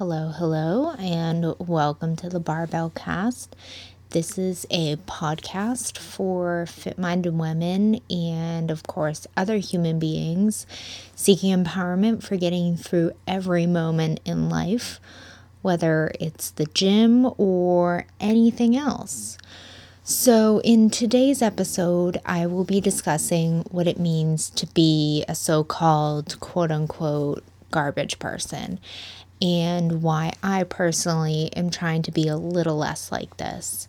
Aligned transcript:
Hello, 0.00 0.32
hello, 0.34 0.92
and 0.92 1.54
welcome 1.58 2.16
to 2.16 2.30
the 2.30 2.40
Barbellecast. 2.40 3.48
This 4.08 4.38
is 4.38 4.66
a 4.70 4.96
podcast 4.96 5.98
for 5.98 6.64
fit 6.64 6.96
minded 6.96 7.34
women 7.34 8.00
and, 8.08 8.70
of 8.70 8.82
course, 8.84 9.26
other 9.36 9.58
human 9.58 9.98
beings 9.98 10.66
seeking 11.14 11.54
empowerment 11.54 12.22
for 12.22 12.38
getting 12.38 12.78
through 12.78 13.12
every 13.28 13.66
moment 13.66 14.20
in 14.24 14.48
life, 14.48 15.00
whether 15.60 16.12
it's 16.18 16.48
the 16.52 16.64
gym 16.64 17.30
or 17.36 18.06
anything 18.18 18.74
else. 18.74 19.36
So, 20.02 20.62
in 20.64 20.88
today's 20.88 21.42
episode, 21.42 22.22
I 22.24 22.46
will 22.46 22.64
be 22.64 22.80
discussing 22.80 23.66
what 23.70 23.86
it 23.86 24.00
means 24.00 24.48
to 24.48 24.66
be 24.68 25.26
a 25.28 25.34
so 25.34 25.62
called 25.62 26.40
quote 26.40 26.70
unquote 26.70 27.44
garbage 27.70 28.18
person 28.18 28.80
and 29.40 30.02
why 30.02 30.32
I 30.42 30.64
personally 30.64 31.50
am 31.56 31.70
trying 31.70 32.02
to 32.02 32.12
be 32.12 32.28
a 32.28 32.36
little 32.36 32.76
less 32.76 33.10
like 33.10 33.36
this. 33.36 33.88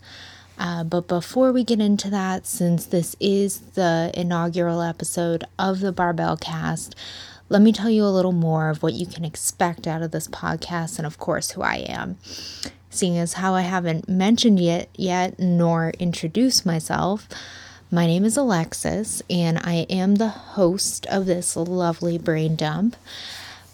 Uh, 0.58 0.84
but 0.84 1.08
before 1.08 1.52
we 1.52 1.64
get 1.64 1.82
into 1.82 2.10
that, 2.10 2.46
since 2.46 2.86
this 2.86 3.16
is 3.20 3.60
the 3.74 4.12
inaugural 4.14 4.82
episode 4.82 5.44
of 5.58 5.80
the 5.80 5.92
Barbellecast, 5.92 6.94
let 7.50 7.62
me 7.62 7.74
tell 7.74 7.90
you 7.90 8.06
a 8.06 8.08
little 8.08 8.32
more 8.32 8.70
of 8.70 8.82
what 8.82 8.94
you 8.94 9.06
can 9.06 9.26
expect 9.26 9.88
out 9.88 10.02
of 10.02 10.12
this 10.12 10.28
podcast 10.28 10.98
and, 10.98 11.06
of 11.06 11.18
course, 11.18 11.52
who 11.52 11.62
I 11.62 11.78
am. 11.88 12.18
Seeing 12.90 13.18
as 13.18 13.34
how 13.34 13.56
I 13.56 13.62
haven't 13.62 14.08
mentioned 14.08 14.60
yet, 14.60 14.88
yet 14.96 15.40
nor 15.40 15.92
introduced 16.00 16.66
myself, 16.66 17.28
my 17.90 18.06
name 18.06 18.24
is 18.24 18.38
Alexis, 18.38 19.22
and 19.30 19.58
I 19.58 19.86
am 19.90 20.16
the 20.16 20.30
host 20.30 21.06
of 21.08 21.26
this 21.26 21.58
lovely 21.58 22.18
brain 22.18 22.56
dump. 22.56 22.96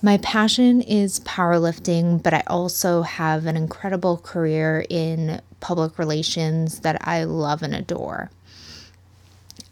My 0.01 0.17
passion 0.17 0.81
is 0.83 1.21
powerlifting, 1.21 2.21
but 2.21 2.31
I 2.31 2.43
also 2.45 3.01
have 3.01 3.47
an 3.47 3.57
incredible 3.57 4.17
career 4.17 4.85
in 4.89 5.41
public 5.59 5.97
relations 5.97 6.81
that 6.81 7.07
I 7.07 7.23
love 7.23 7.63
and 7.63 7.73
adore. 7.73 8.29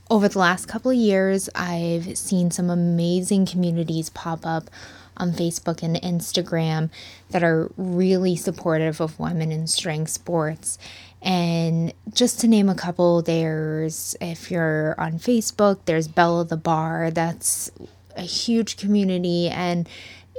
Over 0.09 0.28
the 0.28 0.40
last 0.40 0.67
couple 0.67 0.90
of 0.90 0.98
years, 0.98 1.48
I've 1.54 2.17
seen 2.17 2.50
some 2.50 2.72
amazing 2.72 3.45
communities 3.45 4.09
pop 4.09 4.48
up 4.48 4.72
on 5.17 5.32
Facebook 5.32 5.84
and 5.84 5.95
Instagram 5.95 6.89
that 7.30 7.44
are 7.44 7.72
really 7.78 8.36
supportive 8.36 9.00
of 9.00 9.20
women 9.20 9.52
in 9.52 9.67
strength 9.67 10.10
sports. 10.10 10.80
And 11.22 11.94
just 12.14 12.39
to 12.39 12.48
name 12.48 12.70
a 12.70 12.76
couple, 12.76 13.22
there's, 13.22 14.16
if 14.20 14.50
you're 14.50 15.00
on 15.00 15.14
Facebook, 15.14 15.80
there's 15.86 16.08
Bella 16.08 16.45
the 16.45 16.58
Bar. 16.58 17.12
That's 17.12 17.72
a 18.16 18.21
huge 18.21 18.77
community 18.77 19.49
and 19.49 19.88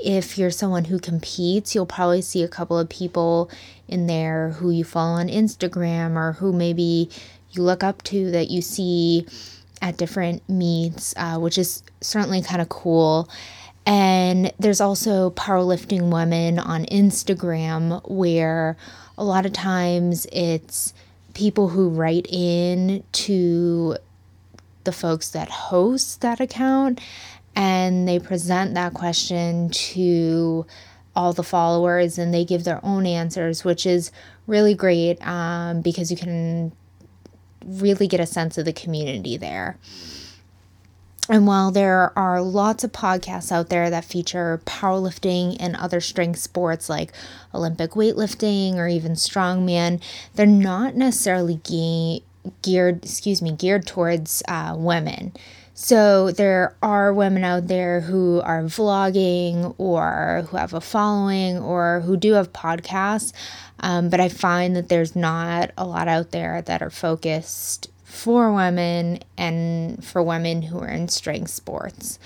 if 0.02 0.36
you're 0.36 0.50
someone 0.50 0.84
who 0.84 0.98
competes, 0.98 1.74
you'll 1.74 1.86
probably 1.86 2.20
see 2.20 2.42
a 2.42 2.48
couple 2.48 2.78
of 2.78 2.88
people 2.88 3.50
in 3.88 4.06
there 4.06 4.50
who 4.50 4.70
you 4.70 4.84
follow 4.84 5.14
on 5.14 5.28
Instagram 5.28 6.16
or 6.16 6.32
who 6.32 6.52
maybe 6.52 7.08
you 7.52 7.62
look 7.62 7.82
up 7.82 8.02
to 8.04 8.30
that 8.30 8.50
you 8.50 8.60
see 8.60 9.26
at 9.80 9.96
different 9.96 10.46
meets, 10.48 11.14
uh, 11.16 11.38
which 11.38 11.56
is 11.56 11.82
certainly 12.00 12.42
kind 12.42 12.60
of 12.60 12.68
cool. 12.68 13.28
And 13.86 14.52
there's 14.58 14.80
also 14.80 15.30
powerlifting 15.30 16.12
women 16.12 16.58
on 16.58 16.84
Instagram 16.86 18.06
where 18.08 18.76
a 19.16 19.24
lot 19.24 19.46
of 19.46 19.52
times 19.52 20.26
it's 20.32 20.92
people 21.34 21.68
who 21.68 21.88
write 21.88 22.26
in 22.28 23.04
to 23.12 23.96
the 24.84 24.92
folks 24.92 25.30
that 25.30 25.48
host 25.48 26.20
that 26.20 26.40
account 26.40 27.00
and 27.56 28.06
they 28.06 28.18
present 28.18 28.74
that 28.74 28.92
question 28.92 29.70
to 29.70 30.66
all 31.16 31.32
the 31.32 31.42
followers 31.42 32.18
and 32.18 32.32
they 32.32 32.44
give 32.44 32.64
their 32.64 32.84
own 32.84 33.06
answers, 33.06 33.64
which 33.64 33.86
is 33.86 34.12
really 34.46 34.74
great 34.74 35.26
um, 35.26 35.80
because 35.80 36.10
you 36.10 36.16
can 36.16 36.70
really 37.64 38.06
get 38.06 38.20
a 38.20 38.26
sense 38.26 38.58
of 38.58 38.66
the 38.66 38.72
community 38.72 39.38
there. 39.38 39.78
And 41.28 41.46
while 41.46 41.72
there 41.72 42.16
are 42.16 42.40
lots 42.40 42.84
of 42.84 42.92
podcasts 42.92 43.50
out 43.50 43.68
there 43.68 43.90
that 43.90 44.04
feature 44.04 44.60
powerlifting 44.64 45.56
and 45.58 45.74
other 45.74 46.00
strength 46.00 46.38
sports 46.38 46.88
like 46.88 47.12
Olympic 47.52 47.92
weightlifting 47.92 48.76
or 48.76 48.86
even 48.86 49.12
strongman, 49.12 50.00
they're 50.34 50.46
not 50.46 50.94
necessarily 50.94 51.56
ge- 51.64 52.22
geared, 52.62 53.04
excuse 53.04 53.42
me, 53.42 53.50
geared 53.50 53.86
towards 53.86 54.42
uh, 54.46 54.74
women. 54.76 55.32
So 55.78 56.30
there 56.30 56.74
are 56.82 57.12
women 57.12 57.44
out 57.44 57.66
there 57.68 58.00
who 58.00 58.40
are 58.40 58.62
vlogging 58.62 59.74
or 59.76 60.46
who 60.48 60.56
have 60.56 60.72
a 60.72 60.80
following 60.80 61.58
or 61.58 62.00
who 62.00 62.16
do 62.16 62.32
have 62.32 62.50
podcasts, 62.54 63.34
um, 63.80 64.08
but 64.08 64.18
I 64.18 64.30
find 64.30 64.74
that 64.74 64.88
there's 64.88 65.14
not 65.14 65.72
a 65.76 65.86
lot 65.86 66.08
out 66.08 66.30
there 66.30 66.62
that 66.62 66.80
are 66.80 66.88
focused 66.88 67.90
for 68.04 68.54
women 68.54 69.18
and 69.36 70.02
for 70.02 70.22
women 70.22 70.62
who 70.62 70.78
are 70.78 70.88
in 70.88 71.08
strength 71.08 71.50
sports. 71.50 72.18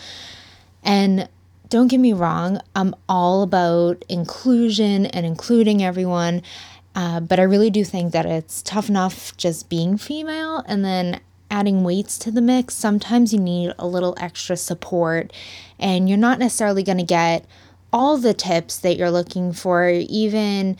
And 0.84 1.28
don't 1.68 1.88
get 1.88 1.98
me 1.98 2.12
wrong, 2.12 2.60
I'm 2.76 2.94
all 3.08 3.42
about 3.42 4.04
inclusion 4.08 5.06
and 5.06 5.26
including 5.26 5.82
everyone. 5.82 6.42
Uh, 6.94 7.18
but 7.18 7.40
I 7.40 7.44
really 7.44 7.70
do 7.70 7.84
think 7.84 8.12
that 8.12 8.26
it's 8.26 8.62
tough 8.62 8.88
enough 8.88 9.36
just 9.36 9.68
being 9.68 9.96
female 9.96 10.62
and 10.66 10.84
then 10.84 11.20
adding 11.50 11.84
weights 11.84 12.18
to 12.18 12.30
the 12.30 12.40
mix, 12.40 12.74
sometimes 12.74 13.32
you 13.32 13.40
need 13.40 13.72
a 13.78 13.86
little 13.86 14.14
extra 14.18 14.56
support, 14.56 15.32
and 15.78 16.08
you're 16.08 16.18
not 16.18 16.38
necessarily 16.38 16.82
going 16.82 16.98
to 16.98 17.04
get 17.04 17.44
all 17.92 18.16
the 18.16 18.34
tips 18.34 18.78
that 18.78 18.96
you're 18.96 19.10
looking 19.10 19.52
for, 19.52 19.88
even 19.88 20.76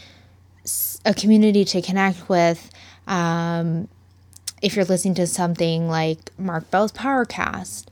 a 1.05 1.15
community 1.15 1.65
to 1.65 1.83
connect 1.83 2.29
with. 2.29 2.71
Um, 3.07 3.89
if 4.63 4.77
you're 4.77 4.85
listening 4.85 5.15
to 5.15 5.27
something 5.27 5.89
like 5.89 6.31
Mark 6.39 6.71
Bell's 6.71 6.93
Powercast. 6.93 7.87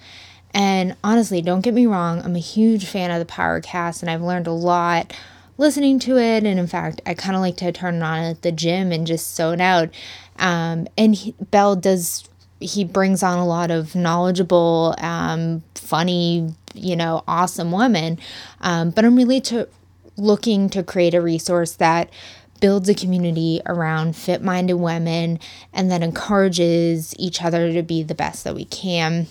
And 0.55 0.97
honestly, 1.05 1.43
don't 1.43 1.61
get 1.61 1.75
me 1.75 1.87
wrong, 1.87 2.23
I'm 2.23 2.37
a 2.37 2.41
huge 2.41 2.87
fan 2.87 3.11
of 3.11 3.25
the 3.25 3.33
Powercast 3.33 4.03
and 4.03 4.11
I've 4.11 4.23
learned 4.23 4.47
a 4.47 4.53
lot 4.53 5.13
listening 5.57 5.99
to 5.99 6.17
it. 6.17 6.45
And 6.45 6.59
in 6.59 6.67
fact, 6.67 7.01
I 7.05 7.15
kind 7.15 7.35
of 7.35 7.43
like 7.43 7.57
to 7.59 7.73
turn 7.73 7.97
it 7.97 8.03
on 8.03 8.19
at 8.25 8.43
the 8.43 8.53
gym 8.53 8.93
and 8.93 9.07
just 9.07 9.35
zone 9.35 9.61
out. 9.61 9.91
Um, 10.39 10.87
and 10.97 11.15
he, 11.15 11.35
Bell 11.51 11.77
does 11.77 12.29
he 12.61 12.85
brings 12.85 13.23
on 13.23 13.39
a 13.39 13.47
lot 13.47 13.71
of 13.71 13.95
knowledgeable, 13.95 14.95
um, 14.99 15.63
funny, 15.75 16.53
you 16.75 16.97
know, 16.97 17.23
awesome 17.29 17.73
women. 17.73 18.19
Um, 18.61 18.91
but 18.91 19.05
I'm 19.05 19.17
really 19.17 19.41
to 19.43 19.69
looking 20.17 20.69
to 20.71 20.83
create 20.83 21.15
a 21.15 21.21
resource 21.21 21.73
that 21.75 22.11
builds 22.61 22.89
a 22.89 22.95
community 22.95 23.61
around 23.67 24.17
fit 24.17 24.43
minded 24.43 24.75
women 24.75 25.39
and 25.73 25.91
that 25.91 26.03
encourages 26.03 27.15
each 27.19 27.43
other 27.43 27.73
to 27.73 27.83
be 27.83 28.03
the 28.03 28.15
best 28.15 28.45
that 28.45 28.55
we 28.55 28.65
can. 28.65 29.29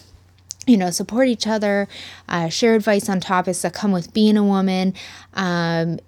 You 0.66 0.78
know, 0.78 0.90
support 0.90 1.28
each 1.28 1.48
other, 1.48 1.88
uh, 2.28 2.50
share 2.50 2.76
advice 2.76 3.08
on 3.10 3.20
topics 3.22 3.62
that 3.62 3.74
come 3.74 3.92
with 3.94 4.14
being 4.14 4.36
a 4.36 4.44
woman, 4.44 4.94
um, 5.34 6.00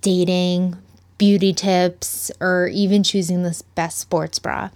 dating, 0.00 0.76
beauty 1.18 1.52
tips, 1.52 2.30
or 2.40 2.68
even 2.68 3.02
choosing 3.02 3.42
the 3.42 3.60
best 3.74 3.98
sports 3.98 4.38
bra. 4.38 4.70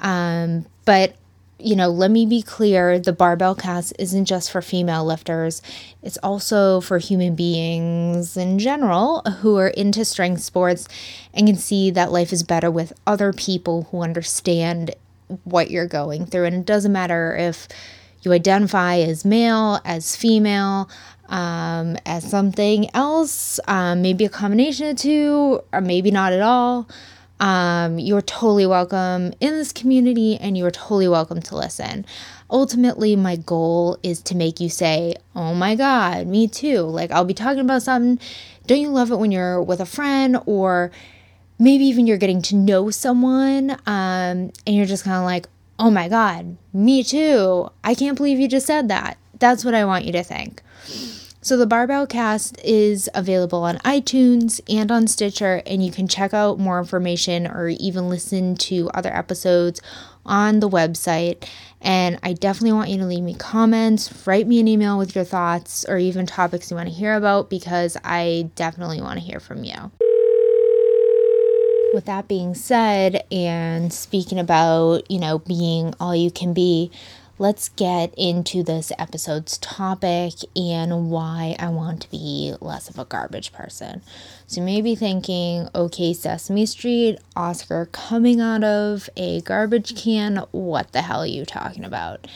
Um, 0.00 0.64
but 0.88 1.14
you 1.58 1.76
know, 1.76 1.88
let 1.88 2.10
me 2.10 2.24
be 2.24 2.40
clear 2.40 2.98
the 2.98 3.12
Barbellecast 3.12 3.92
isn't 3.98 4.24
just 4.24 4.50
for 4.50 4.62
female 4.62 5.04
lifters, 5.04 5.60
it's 6.02 6.16
also 6.22 6.80
for 6.80 6.96
human 6.96 7.34
beings 7.34 8.38
in 8.38 8.58
general 8.58 9.20
who 9.40 9.58
are 9.58 9.68
into 9.68 10.02
strength 10.06 10.40
sports 10.40 10.88
and 11.34 11.46
can 11.46 11.56
see 11.56 11.90
that 11.90 12.10
life 12.10 12.32
is 12.32 12.42
better 12.42 12.70
with 12.70 12.94
other 13.06 13.34
people 13.34 13.88
who 13.90 14.00
understand 14.00 14.94
what 15.44 15.70
you're 15.70 15.86
going 15.86 16.24
through. 16.24 16.46
And 16.46 16.56
it 16.56 16.64
doesn't 16.64 16.92
matter 16.92 17.36
if 17.36 17.68
you 18.22 18.32
identify 18.32 19.00
as 19.00 19.26
male, 19.26 19.80
as 19.84 20.16
female, 20.16 20.88
um, 21.28 21.98
as 22.06 22.30
something 22.30 22.88
else, 22.94 23.60
um, 23.68 24.00
maybe 24.00 24.24
a 24.24 24.30
combination 24.30 24.88
of 24.88 24.96
two, 24.96 25.60
or 25.70 25.82
maybe 25.82 26.10
not 26.10 26.32
at 26.32 26.40
all. 26.40 26.88
Um, 27.40 27.98
you're 27.98 28.22
totally 28.22 28.66
welcome 28.66 29.32
in 29.40 29.52
this 29.54 29.72
community 29.72 30.36
and 30.36 30.58
you're 30.58 30.70
totally 30.70 31.08
welcome 31.08 31.40
to 31.42 31.56
listen. 31.56 32.04
Ultimately, 32.50 33.14
my 33.14 33.36
goal 33.36 33.98
is 34.02 34.20
to 34.22 34.36
make 34.36 34.60
you 34.60 34.68
say, 34.68 35.14
Oh 35.34 35.54
my 35.54 35.74
God, 35.74 36.26
me 36.26 36.48
too. 36.48 36.80
Like, 36.80 37.10
I'll 37.10 37.24
be 37.24 37.34
talking 37.34 37.60
about 37.60 37.82
something. 37.82 38.18
Don't 38.66 38.80
you 38.80 38.88
love 38.88 39.10
it 39.12 39.16
when 39.16 39.30
you're 39.30 39.62
with 39.62 39.80
a 39.80 39.86
friend 39.86 40.38
or 40.46 40.90
maybe 41.58 41.84
even 41.84 42.06
you're 42.06 42.18
getting 42.18 42.42
to 42.42 42.56
know 42.56 42.90
someone 42.90 43.72
um, 43.86 44.52
and 44.66 44.68
you're 44.68 44.86
just 44.86 45.04
kind 45.04 45.16
of 45.16 45.24
like, 45.24 45.48
Oh 45.78 45.90
my 45.90 46.08
God, 46.08 46.56
me 46.72 47.04
too. 47.04 47.68
I 47.84 47.94
can't 47.94 48.16
believe 48.16 48.40
you 48.40 48.48
just 48.48 48.66
said 48.66 48.88
that. 48.88 49.16
That's 49.38 49.64
what 49.64 49.74
I 49.74 49.84
want 49.84 50.04
you 50.04 50.12
to 50.12 50.24
think. 50.24 50.60
So 51.48 51.56
the 51.56 51.66
Barbellecast 51.66 52.60
is 52.62 53.08
available 53.14 53.62
on 53.62 53.78
iTunes 53.78 54.60
and 54.68 54.92
on 54.92 55.06
Stitcher, 55.06 55.62
and 55.64 55.82
you 55.82 55.90
can 55.90 56.06
check 56.06 56.34
out 56.34 56.58
more 56.58 56.78
information 56.78 57.46
or 57.46 57.68
even 57.68 58.10
listen 58.10 58.54
to 58.56 58.90
other 58.90 59.08
episodes 59.08 59.80
on 60.26 60.60
the 60.60 60.68
website. 60.68 61.48
And 61.80 62.18
I 62.22 62.34
definitely 62.34 62.72
want 62.72 62.90
you 62.90 62.98
to 62.98 63.06
leave 63.06 63.22
me 63.22 63.32
comments, 63.32 64.26
write 64.26 64.46
me 64.46 64.60
an 64.60 64.68
email 64.68 64.98
with 64.98 65.14
your 65.14 65.24
thoughts, 65.24 65.86
or 65.88 65.96
even 65.96 66.26
topics 66.26 66.70
you 66.70 66.76
want 66.76 66.90
to 66.90 66.94
hear 66.94 67.14
about 67.14 67.48
because 67.48 67.96
I 68.04 68.50
definitely 68.54 69.00
want 69.00 69.18
to 69.18 69.24
hear 69.24 69.40
from 69.40 69.64
you. 69.64 69.90
With 71.94 72.04
that 72.04 72.28
being 72.28 72.54
said, 72.54 73.24
and 73.32 73.90
speaking 73.90 74.38
about, 74.38 75.10
you 75.10 75.18
know, 75.18 75.38
being 75.38 75.94
all 75.98 76.14
you 76.14 76.30
can 76.30 76.52
be, 76.52 76.90
let's 77.38 77.68
get 77.70 78.12
into 78.16 78.62
this 78.62 78.90
episode's 78.98 79.58
topic 79.58 80.34
and 80.56 81.10
why 81.10 81.54
I 81.58 81.68
want 81.68 82.02
to 82.02 82.10
be 82.10 82.54
less 82.60 82.90
of 82.90 82.98
a 82.98 83.04
garbage 83.04 83.52
person. 83.52 84.02
So 84.46 84.60
you 84.60 84.64
may 84.64 84.80
be 84.80 84.94
thinking, 84.94 85.68
okay, 85.74 86.12
Sesame 86.12 86.66
Street, 86.66 87.18
Oscar 87.36 87.86
coming 87.92 88.40
out 88.40 88.64
of 88.64 89.08
a 89.16 89.40
garbage 89.42 89.96
can, 89.96 90.44
what 90.50 90.92
the 90.92 91.02
hell 91.02 91.20
are 91.20 91.26
you 91.26 91.44
talking 91.44 91.84
about? 91.84 92.26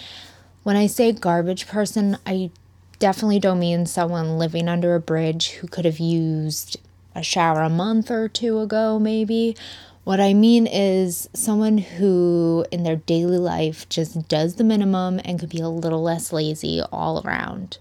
When 0.63 0.77
I 0.77 0.87
say 0.87 1.11
garbage 1.11 1.67
person, 1.67 2.17
I 2.25 2.51
definitely 3.01 3.41
don't 3.41 3.59
mean 3.59 3.87
someone 3.87 4.39
living 4.39 4.69
under 4.69 4.95
a 4.95 5.01
bridge 5.01 5.51
who 5.51 5.67
could 5.67 5.85
have 5.85 5.99
used 5.99 6.77
a 7.15 7.23
shower 7.23 7.61
a 7.61 7.69
month 7.69 8.11
or 8.11 8.29
two 8.29 8.61
ago, 8.61 8.99
maybe 8.99 9.57
what 10.05 10.21
I 10.21 10.35
mean 10.35 10.67
is 10.67 11.29
someone 11.33 11.79
who 11.79 12.65
in 12.73 12.83
their 12.83 12.97
daily 12.97 13.39
life 13.39 13.89
just 13.89 14.29
does 14.29 14.57
the 14.57 14.65
minimum 14.65 15.21
and 15.25 15.39
could 15.39 15.51
be 15.51 15.61
a 15.61 15.69
little 15.69 16.03
less 16.03 16.33
lazy 16.33 16.83
all 16.91 17.23
around. 17.25 17.79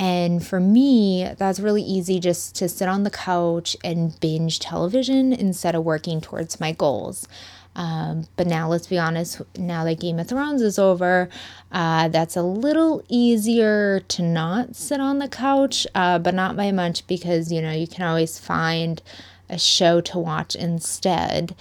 And 0.00 0.44
for 0.46 0.60
me, 0.60 1.28
that's 1.38 1.58
really 1.58 1.82
easy 1.82 2.20
just 2.20 2.54
to 2.56 2.68
sit 2.68 2.88
on 2.88 3.02
the 3.02 3.10
couch 3.10 3.76
and 3.82 4.18
binge 4.20 4.60
television 4.60 5.32
instead 5.32 5.74
of 5.74 5.84
working 5.84 6.20
towards 6.20 6.60
my 6.60 6.72
goals. 6.72 7.26
Um, 7.74 8.26
but 8.36 8.46
now, 8.46 8.68
let's 8.68 8.88
be 8.88 8.98
honest, 8.98 9.40
now 9.56 9.84
that 9.84 10.00
Game 10.00 10.18
of 10.18 10.28
Thrones 10.28 10.62
is 10.62 10.78
over, 10.78 11.28
uh, 11.70 12.08
that's 12.08 12.36
a 12.36 12.42
little 12.42 13.04
easier 13.08 14.00
to 14.00 14.22
not 14.22 14.74
sit 14.74 15.00
on 15.00 15.18
the 15.18 15.28
couch, 15.28 15.86
uh, 15.94 16.18
but 16.18 16.34
not 16.34 16.56
by 16.56 16.72
much 16.72 17.06
because, 17.06 17.52
you 17.52 17.62
know, 17.62 17.70
you 17.70 17.86
can 17.86 18.04
always 18.04 18.38
find 18.38 19.00
a 19.48 19.58
show 19.58 20.00
to 20.02 20.18
watch 20.18 20.54
instead. 20.54 21.54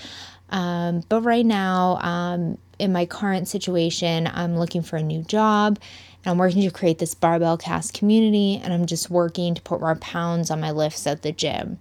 Um, 0.50 1.04
but 1.10 1.22
right 1.22 1.46
now, 1.46 1.98
um, 1.98 2.58
in 2.80 2.92
my 2.92 3.06
current 3.06 3.48
situation, 3.48 4.28
I'm 4.28 4.58
looking 4.58 4.82
for 4.82 4.98
a 4.98 5.04
new 5.04 5.24
job 5.24 5.80
and 6.24 6.32
I'm 6.32 6.38
working 6.38 6.62
to 6.64 6.72
create 6.72 7.00
this 7.00 7.16
Barbellecast 7.16 7.94
community 7.94 8.60
and 8.64 8.74
I'm 8.74 8.86
just 8.86 9.10
working 9.10 9.56
to 9.56 9.62
put 9.62 9.82
more 9.82 9.96
pounds 9.96 10.52
on 10.52 10.62
my 10.62 10.72
lifts 10.72 11.08
at 11.08 11.22
the 11.22 11.32
gym. 11.32 11.80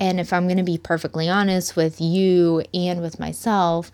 And 0.00 0.18
if 0.18 0.32
I'm 0.32 0.46
going 0.46 0.58
to 0.58 0.64
be 0.64 0.78
perfectly 0.78 1.28
honest 1.28 1.76
with 1.76 2.00
you 2.00 2.64
and 2.72 3.00
with 3.00 3.20
myself, 3.20 3.92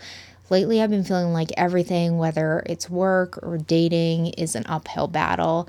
lately 0.49 0.81
I've 0.81 0.91
been 0.91 1.05
feeling 1.05 1.33
like 1.33 1.51
everything, 1.57 2.17
whether 2.17 2.63
it's 2.67 2.89
work 2.89 3.39
or 3.43 3.59
dating, 3.59 4.29
is 4.29 4.55
an 4.55 4.65
uphill 4.67 5.09
battle 5.09 5.69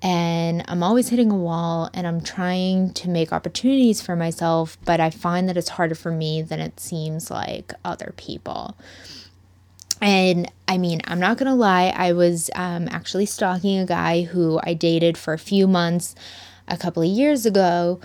and 0.00 0.64
I'm 0.68 0.82
always 0.82 1.08
hitting 1.08 1.30
a 1.30 1.36
wall 1.36 1.90
and 1.92 2.06
I'm 2.06 2.20
trying 2.20 2.92
to 2.94 3.08
make 3.08 3.32
opportunities 3.32 4.00
for 4.00 4.14
myself, 4.14 4.78
but 4.84 5.00
I 5.00 5.10
find 5.10 5.48
that 5.48 5.56
it's 5.56 5.70
harder 5.70 5.96
for 5.96 6.12
me 6.12 6.40
than 6.42 6.60
it 6.60 6.78
seems 6.78 7.30
like 7.30 7.72
other 7.84 8.14
people. 8.16 8.76
And 10.00 10.50
I 10.68 10.78
mean, 10.78 11.00
I'm 11.06 11.18
not 11.18 11.38
gonna 11.38 11.56
lie, 11.56 11.92
I 11.96 12.12
was 12.12 12.50
um, 12.54 12.86
actually 12.88 13.26
stalking 13.26 13.78
a 13.78 13.86
guy 13.86 14.22
who 14.22 14.60
I 14.62 14.74
dated 14.74 15.18
for 15.18 15.34
a 15.34 15.38
few 15.38 15.66
months 15.66 16.14
a 16.68 16.76
couple 16.76 17.02
of 17.02 17.08
years 17.08 17.44
ago, 17.44 18.00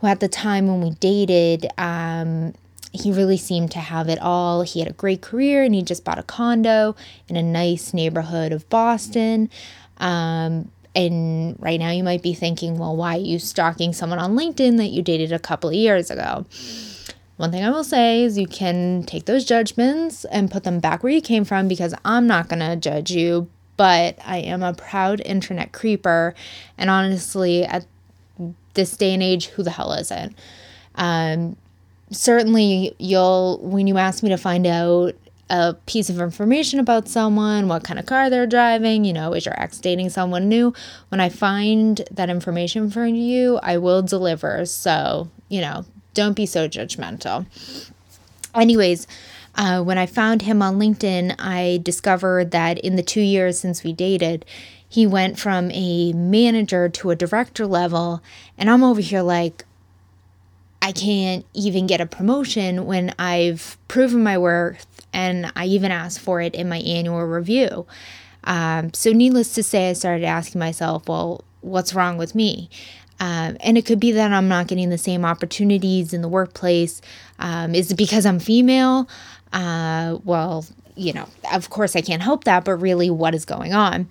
who 0.00 0.06
at 0.06 0.20
the 0.20 0.28
time 0.28 0.66
when 0.68 0.82
we 0.82 0.90
dated, 0.90 1.66
um, 1.78 2.52
he 2.92 3.12
really 3.12 3.36
seemed 3.38 3.70
to 3.70 3.78
have 3.78 4.08
it 4.08 4.18
all. 4.18 4.62
He 4.62 4.80
had 4.80 4.88
a 4.88 4.94
great 4.94 5.22
career 5.22 5.62
and 5.62 5.74
he 5.74 5.82
just 5.82 6.04
bought 6.04 6.18
a 6.18 6.22
condo 6.22 6.94
in 7.28 7.36
a 7.36 7.42
nice 7.42 7.94
neighborhood 7.94 8.52
of 8.52 8.68
Boston. 8.68 9.50
Um, 9.98 10.70
and 10.98 11.54
right 11.60 11.78
now 11.78 11.90
you 11.90 12.02
might 12.02 12.22
be 12.22 12.34
thinking, 12.34 12.76
well, 12.76 12.96
why 12.96 13.16
are 13.16 13.20
you 13.20 13.38
stalking 13.38 13.92
someone 13.92 14.18
on 14.18 14.34
LinkedIn 14.34 14.78
that 14.78 14.88
you 14.88 15.00
dated 15.00 15.32
a 15.32 15.38
couple 15.38 15.70
of 15.70 15.76
years 15.76 16.10
ago? 16.10 16.44
One 17.36 17.52
thing 17.52 17.62
I 17.62 17.70
will 17.70 17.84
say 17.84 18.24
is 18.24 18.36
you 18.36 18.48
can 18.48 19.04
take 19.04 19.26
those 19.26 19.44
judgments 19.44 20.24
and 20.24 20.50
put 20.50 20.64
them 20.64 20.80
back 20.80 21.04
where 21.04 21.12
you 21.12 21.20
came 21.20 21.44
from 21.44 21.68
because 21.68 21.94
I'm 22.04 22.26
not 22.26 22.48
going 22.48 22.58
to 22.58 22.74
judge 22.74 23.12
you, 23.12 23.48
but 23.76 24.18
I 24.26 24.38
am 24.38 24.64
a 24.64 24.74
proud 24.74 25.22
internet 25.24 25.70
creeper. 25.72 26.34
And 26.76 26.90
honestly, 26.90 27.64
at 27.64 27.86
this 28.74 28.96
day 28.96 29.14
and 29.14 29.22
age, 29.22 29.46
who 29.46 29.62
the 29.62 29.70
hell 29.70 29.92
isn't? 29.92 30.36
Um, 30.96 31.56
certainly, 32.10 32.92
you'll, 32.98 33.60
when 33.62 33.86
you 33.86 33.98
ask 33.98 34.24
me 34.24 34.30
to 34.30 34.36
find 34.36 34.66
out 34.66 35.14
a 35.50 35.74
piece 35.86 36.10
of 36.10 36.20
information 36.20 36.78
about 36.80 37.08
someone, 37.08 37.68
what 37.68 37.84
kind 37.84 37.98
of 37.98 38.06
car 38.06 38.28
they're 38.30 38.46
driving, 38.46 39.04
you 39.04 39.12
know, 39.12 39.32
is 39.32 39.46
your 39.46 39.60
ex 39.60 39.78
dating 39.78 40.10
someone 40.10 40.48
new? 40.48 40.72
When 41.08 41.20
I 41.20 41.28
find 41.28 42.02
that 42.10 42.30
information 42.30 42.90
for 42.90 43.06
you, 43.06 43.58
I 43.62 43.78
will 43.78 44.02
deliver. 44.02 44.66
So, 44.66 45.28
you 45.48 45.60
know, 45.60 45.84
don't 46.14 46.34
be 46.34 46.46
so 46.46 46.68
judgmental. 46.68 47.46
Anyways, 48.54 49.06
uh, 49.54 49.82
when 49.82 49.98
I 49.98 50.06
found 50.06 50.42
him 50.42 50.62
on 50.62 50.78
LinkedIn, 50.78 51.34
I 51.38 51.80
discovered 51.82 52.50
that 52.52 52.78
in 52.78 52.96
the 52.96 53.02
two 53.02 53.20
years 53.20 53.58
since 53.58 53.82
we 53.82 53.92
dated, 53.92 54.44
he 54.88 55.06
went 55.06 55.38
from 55.38 55.70
a 55.72 56.12
manager 56.12 56.88
to 56.88 57.10
a 57.10 57.16
director 57.16 57.66
level. 57.66 58.22
And 58.56 58.70
I'm 58.70 58.84
over 58.84 59.00
here 59.00 59.22
like, 59.22 59.64
I 60.88 60.92
can't 60.92 61.44
even 61.52 61.86
get 61.86 62.00
a 62.00 62.06
promotion 62.06 62.86
when 62.86 63.14
I've 63.18 63.76
proven 63.88 64.22
my 64.22 64.38
worth 64.38 64.86
and 65.12 65.52
I 65.54 65.66
even 65.66 65.92
asked 65.92 66.18
for 66.18 66.40
it 66.40 66.54
in 66.54 66.66
my 66.66 66.78
annual 66.78 67.20
review. 67.24 67.86
Um, 68.44 68.94
so, 68.94 69.12
needless 69.12 69.52
to 69.56 69.62
say, 69.62 69.90
I 69.90 69.92
started 69.92 70.24
asking 70.24 70.60
myself, 70.60 71.06
well, 71.06 71.44
what's 71.60 71.92
wrong 71.92 72.16
with 72.16 72.34
me? 72.34 72.70
Um, 73.20 73.58
and 73.60 73.76
it 73.76 73.84
could 73.84 74.00
be 74.00 74.12
that 74.12 74.32
I'm 74.32 74.48
not 74.48 74.68
getting 74.68 74.88
the 74.88 74.96
same 74.96 75.26
opportunities 75.26 76.14
in 76.14 76.22
the 76.22 76.28
workplace. 76.28 77.02
Um, 77.38 77.74
is 77.74 77.90
it 77.90 77.96
because 77.96 78.24
I'm 78.24 78.38
female? 78.38 79.10
Uh, 79.52 80.16
well, 80.24 80.64
you 80.96 81.12
know, 81.12 81.28
of 81.52 81.68
course 81.68 81.96
I 81.96 82.00
can't 82.00 82.22
help 82.22 82.44
that, 82.44 82.64
but 82.64 82.76
really, 82.76 83.10
what 83.10 83.34
is 83.34 83.44
going 83.44 83.74
on? 83.74 84.08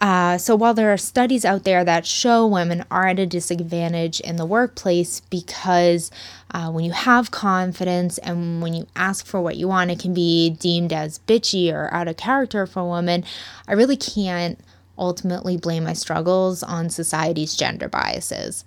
Uh, 0.00 0.38
so 0.38 0.54
while 0.54 0.74
there 0.74 0.92
are 0.92 0.96
studies 0.96 1.44
out 1.44 1.64
there 1.64 1.84
that 1.84 2.06
show 2.06 2.46
women 2.46 2.84
are 2.90 3.08
at 3.08 3.18
a 3.18 3.26
disadvantage 3.26 4.20
in 4.20 4.36
the 4.36 4.46
workplace 4.46 5.20
because 5.20 6.10
uh, 6.52 6.70
when 6.70 6.84
you 6.84 6.92
have 6.92 7.32
confidence 7.32 8.18
and 8.18 8.62
when 8.62 8.74
you 8.74 8.86
ask 8.94 9.26
for 9.26 9.40
what 9.40 9.56
you 9.56 9.66
want, 9.66 9.90
it 9.90 9.98
can 9.98 10.14
be 10.14 10.50
deemed 10.50 10.92
as 10.92 11.18
bitchy 11.20 11.72
or 11.72 11.92
out 11.92 12.06
of 12.06 12.16
character 12.16 12.64
for 12.64 12.88
women, 12.88 13.24
I 13.66 13.72
really 13.72 13.96
can't 13.96 14.58
ultimately 14.96 15.56
blame 15.56 15.84
my 15.84 15.92
struggles 15.94 16.62
on 16.62 16.90
society's 16.90 17.56
gender 17.56 17.88
biases. 17.88 18.64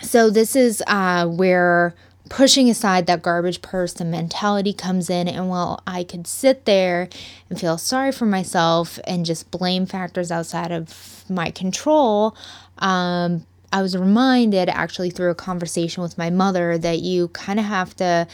So 0.00 0.30
this 0.30 0.54
is 0.54 0.82
uh, 0.86 1.26
where 1.26 1.94
pushing 2.28 2.68
aside 2.70 3.06
that 3.06 3.22
garbage 3.22 3.62
person 3.62 4.10
mentality 4.10 4.72
comes 4.72 5.10
in. 5.10 5.28
And 5.28 5.48
while 5.48 5.82
I 5.86 6.04
could 6.04 6.26
sit 6.26 6.64
there 6.64 7.08
and 7.48 7.58
feel 7.58 7.78
sorry 7.78 8.12
for 8.12 8.26
myself 8.26 8.98
and 9.04 9.26
just 9.26 9.50
blame 9.50 9.86
factors 9.86 10.30
outside 10.30 10.72
of 10.72 11.24
my 11.28 11.50
control, 11.50 12.36
um, 12.78 13.46
I 13.72 13.82
was 13.82 13.96
reminded 13.96 14.68
actually 14.68 15.10
through 15.10 15.30
a 15.30 15.34
conversation 15.34 16.02
with 16.02 16.16
my 16.16 16.30
mother 16.30 16.78
that 16.78 17.00
you 17.00 17.28
kind 17.28 17.58
of 17.58 17.66
have 17.66 17.94
to 17.96 18.26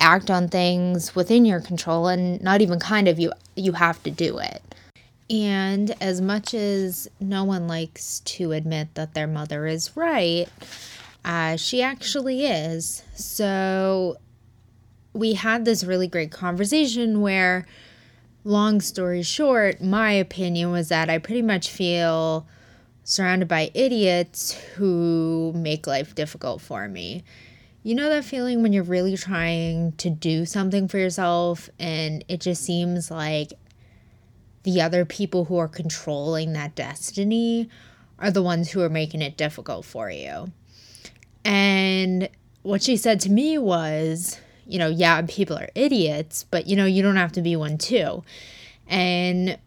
act 0.00 0.30
on 0.30 0.48
things 0.48 1.14
within 1.14 1.44
your 1.44 1.60
control 1.60 2.08
and 2.08 2.40
not 2.40 2.60
even 2.60 2.78
kind 2.78 3.08
of 3.08 3.18
you 3.18 3.32
you 3.56 3.72
have 3.72 4.02
to 4.04 4.10
do 4.10 4.38
it. 4.38 4.62
And 5.30 5.94
as 6.00 6.20
much 6.20 6.54
as 6.54 7.08
no 7.20 7.44
one 7.44 7.68
likes 7.68 8.20
to 8.20 8.52
admit 8.52 8.94
that 8.94 9.14
their 9.14 9.26
mother 9.26 9.66
is 9.66 9.96
right, 9.96 10.46
uh, 11.24 11.56
she 11.56 11.82
actually 11.82 12.46
is. 12.46 13.02
So 13.14 14.16
we 15.12 15.34
had 15.34 15.64
this 15.64 15.84
really 15.84 16.06
great 16.06 16.30
conversation 16.30 17.20
where, 17.20 17.66
long 18.44 18.80
story 18.80 19.22
short, 19.22 19.82
my 19.82 20.12
opinion 20.12 20.70
was 20.70 20.88
that 20.88 21.10
I 21.10 21.18
pretty 21.18 21.42
much 21.42 21.70
feel 21.70 22.46
surrounded 23.04 23.48
by 23.48 23.70
idiots 23.74 24.52
who 24.74 25.52
make 25.56 25.86
life 25.86 26.14
difficult 26.14 26.60
for 26.60 26.88
me. 26.88 27.24
You 27.82 27.94
know 27.94 28.08
that 28.10 28.24
feeling 28.24 28.62
when 28.62 28.72
you're 28.72 28.82
really 28.82 29.16
trying 29.16 29.92
to 29.92 30.10
do 30.10 30.44
something 30.44 30.88
for 30.88 30.98
yourself 30.98 31.70
and 31.78 32.22
it 32.28 32.40
just 32.40 32.62
seems 32.62 33.10
like 33.10 33.52
the 34.64 34.82
other 34.82 35.04
people 35.06 35.46
who 35.46 35.56
are 35.56 35.68
controlling 35.68 36.52
that 36.52 36.74
destiny 36.74 37.70
are 38.18 38.30
the 38.30 38.42
ones 38.42 38.70
who 38.70 38.82
are 38.82 38.90
making 38.90 39.22
it 39.22 39.36
difficult 39.38 39.86
for 39.86 40.10
you. 40.10 40.52
And 41.44 42.28
what 42.62 42.82
she 42.82 42.96
said 42.96 43.20
to 43.20 43.30
me 43.30 43.58
was, 43.58 44.40
you 44.66 44.78
know, 44.78 44.88
yeah, 44.88 45.22
people 45.26 45.56
are 45.56 45.70
idiots, 45.74 46.44
but 46.50 46.66
you 46.66 46.76
know, 46.76 46.84
you 46.84 47.02
don't 47.02 47.16
have 47.16 47.32
to 47.32 47.42
be 47.42 47.56
one 47.56 47.78
too. 47.78 48.22
And 48.86 49.58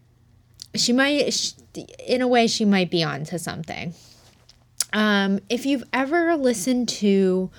she 0.76 0.94
might, 0.94 1.54
in 2.06 2.22
a 2.22 2.28
way, 2.28 2.48
she 2.48 2.66
might 2.66 2.90
be 2.92 3.04
onto 3.04 3.38
something. 3.38 3.94
Um, 4.94 5.40
if 5.50 5.66
you've 5.66 5.84
ever 5.94 6.36
listened 6.36 6.90
to 6.90 7.50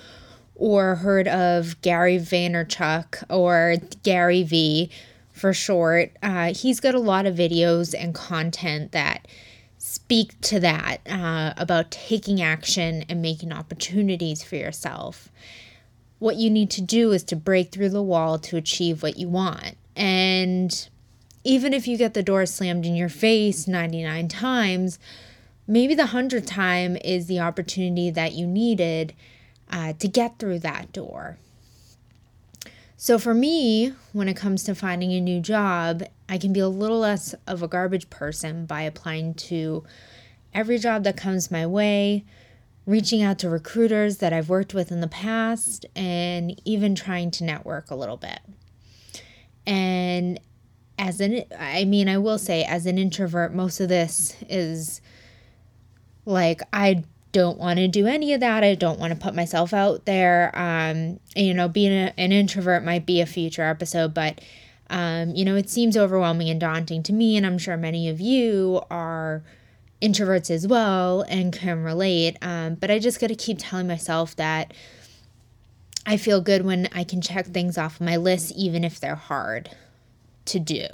or 0.55 0.95
heard 0.95 1.27
of 1.27 1.81
Gary 1.81 2.17
Vaynerchuk 2.17 3.23
or 3.29 3.77
Gary 4.03 4.43
V 4.43 4.89
for 5.31 5.53
short, 5.53 6.11
uh, 6.21 6.53
he's 6.53 6.79
got 6.79 6.95
a 6.95 6.99
lot 6.99 7.25
of 7.25 7.35
videos 7.35 7.95
and 7.97 8.13
content 8.13 8.91
that 8.91 9.27
speak 9.85 10.39
to 10.39 10.61
that 10.61 11.01
uh, 11.09 11.53
about 11.57 11.91
taking 11.91 12.41
action 12.41 13.03
and 13.09 13.21
making 13.21 13.51
opportunities 13.51 14.41
for 14.41 14.55
yourself. 14.55 15.27
What 16.19 16.37
you 16.37 16.49
need 16.49 16.71
to 16.71 16.81
do 16.81 17.11
is 17.11 17.21
to 17.25 17.35
break 17.35 17.73
through 17.73 17.89
the 17.89 18.01
wall 18.01 18.39
to 18.39 18.55
achieve 18.55 19.03
what 19.03 19.17
you 19.17 19.27
want. 19.27 19.75
And 19.97 20.87
even 21.43 21.73
if 21.73 21.85
you 21.85 21.97
get 21.97 22.13
the 22.13 22.23
door 22.23 22.45
slammed 22.45 22.85
in 22.85 22.95
your 22.95 23.09
face 23.09 23.67
99 23.67 24.29
times, 24.29 24.99
maybe 25.67 25.95
the 25.95 26.03
100th 26.03 26.47
time 26.47 26.95
is 27.03 27.25
the 27.25 27.41
opportunity 27.41 28.09
that 28.09 28.31
you 28.31 28.47
needed 28.47 29.13
uh, 29.69 29.91
to 29.99 30.07
get 30.07 30.39
through 30.39 30.59
that 30.59 30.93
door. 30.93 31.37
So, 32.95 33.17
for 33.19 33.33
me, 33.33 33.93
when 34.13 34.29
it 34.29 34.35
comes 34.35 34.63
to 34.63 34.75
finding 34.75 35.11
a 35.11 35.19
new 35.19 35.39
job, 35.41 36.03
I 36.29 36.37
can 36.37 36.53
be 36.53 36.59
a 36.59 36.69
little 36.69 36.99
less 36.99 37.33
of 37.47 37.61
a 37.61 37.67
garbage 37.67 38.09
person 38.09 38.65
by 38.65 38.83
applying 38.83 39.33
to 39.35 39.83
every 40.53 40.77
job 40.77 41.03
that 41.03 41.17
comes 41.17 41.51
my 41.51 41.65
way, 41.65 42.23
reaching 42.85 43.21
out 43.21 43.39
to 43.39 43.49
recruiters 43.49 44.17
that 44.17 44.31
I've 44.31 44.49
worked 44.49 44.73
with 44.73 44.91
in 44.91 45.01
the 45.01 45.07
past, 45.07 45.85
and 45.95 46.59
even 46.65 46.95
trying 46.95 47.31
to 47.31 47.43
network 47.43 47.91
a 47.91 47.95
little 47.95 48.17
bit. 48.17 48.39
And 49.65 50.39
as 50.99 51.19
an, 51.19 51.43
I 51.59 51.85
mean, 51.85 52.07
I 52.07 52.19
will 52.19 52.37
say, 52.37 52.63
as 52.63 52.85
an 52.85 52.97
introvert, 52.97 53.53
most 53.53 53.79
of 53.79 53.89
this 53.89 54.37
is 54.47 55.01
like, 56.25 56.61
I 56.71 57.03
don't 57.33 57.57
want 57.57 57.79
to 57.79 57.87
do 57.89 58.07
any 58.07 58.33
of 58.33 58.39
that. 58.39 58.63
I 58.63 58.75
don't 58.75 58.99
want 58.99 59.11
to 59.11 59.19
put 59.19 59.35
myself 59.35 59.73
out 59.73 60.05
there. 60.05 60.51
Um, 60.53 61.19
you 61.35 61.53
know, 61.53 61.67
being 61.67 61.91
a, 61.91 62.13
an 62.17 62.31
introvert 62.31 62.85
might 62.85 63.05
be 63.05 63.19
a 63.19 63.25
future 63.25 63.63
episode, 63.63 64.13
but 64.13 64.39
um, 64.89 65.35
you 65.35 65.43
know, 65.43 65.55
it 65.55 65.69
seems 65.69 65.97
overwhelming 65.97 66.49
and 66.49 66.59
daunting 66.59 67.03
to 67.03 67.13
me, 67.13 67.35
and 67.35 67.45
I'm 67.45 67.57
sure 67.57 67.75
many 67.75 68.07
of 68.07 68.21
you 68.21 68.81
are 68.89 69.43
introverts 70.01 70.51
as 70.51 70.67
well 70.67 71.23
and 71.23 71.51
can 71.51 71.83
relate. 71.83 72.37
Um, 72.41 72.75
but 72.75 72.91
I 72.91 72.99
just 72.99 73.19
got 73.19 73.27
to 73.27 73.35
keep 73.35 73.57
telling 73.59 73.87
myself 73.87 74.35
that 74.35 74.73
I 76.05 76.17
feel 76.17 76.41
good 76.41 76.63
when 76.65 76.89
I 76.93 77.03
can 77.03 77.21
check 77.21 77.47
things 77.47 77.77
off 77.77 77.99
my 77.99 78.17
list, 78.17 78.51
even 78.55 78.83
if 78.83 78.99
they're 78.99 79.15
hard 79.15 79.71
to 80.45 80.59
do. 80.59 80.87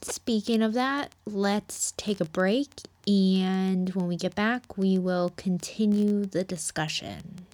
Speaking 0.00 0.62
of 0.62 0.72
that, 0.72 1.12
let's 1.26 1.92
take 1.96 2.20
a 2.20 2.24
break 2.24 2.70
and 3.06 3.90
when 3.94 4.06
we 4.06 4.16
get 4.16 4.34
back, 4.34 4.76
we 4.76 4.98
will 4.98 5.32
continue 5.36 6.24
the 6.24 6.44
discussion. 6.44 7.46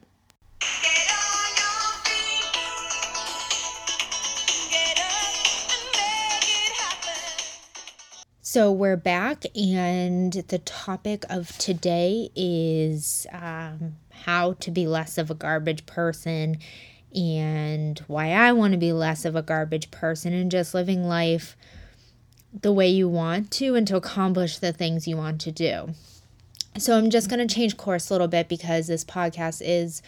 So 8.41 8.73
we're 8.73 8.97
back, 8.97 9.45
and 9.55 10.33
the 10.33 10.59
topic 10.59 11.27
of 11.29 11.57
today 11.59 12.31
is 12.35 13.27
um, 13.31 13.97
how 14.11 14.55
to 14.55 14.71
be 14.71 14.87
less 14.87 15.19
of 15.19 15.31
a 15.31 15.35
garbage 15.35 15.85
person 15.85 16.59
and 17.15 17.99
why 18.07 18.33
I 18.33 18.53
want 18.53 18.73
to 18.73 18.79
be 18.79 18.93
less 18.93 19.25
of 19.25 19.37
a 19.37 19.43
garbage 19.43 19.91
person 19.91 20.33
and 20.33 20.51
just 20.51 20.75
living 20.75 21.05
life 21.05 21.57
the 22.53 22.73
way 22.73 22.89
you 22.89 23.09
want 23.09 23.51
to 23.53 23.75
and 23.75 23.87
to 23.87 23.97
accomplish 23.97 24.59
the 24.59 24.73
things 24.73 25.07
you 25.07 25.17
want 25.17 25.41
to 25.43 25.53
do. 25.53 25.91
So 26.79 26.97
I'm 26.97 27.11
just 27.11 27.29
going 27.29 27.47
to 27.47 27.55
change 27.55 27.77
course 27.77 28.09
a 28.09 28.15
little 28.15 28.29
bit 28.29 28.49
because 28.49 28.87
this 28.87 29.05
podcast 29.05 29.63
is 29.65 30.03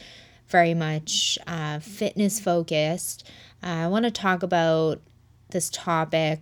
very 0.48 0.74
much 0.74 1.38
uh, 1.46 1.78
fitness 1.80 2.40
focused. 2.40 3.28
Uh, 3.62 3.66
I 3.66 3.88
want 3.88 4.04
to 4.04 4.10
talk 4.10 4.42
about 4.42 5.00
this 5.50 5.70
topic 5.70 6.40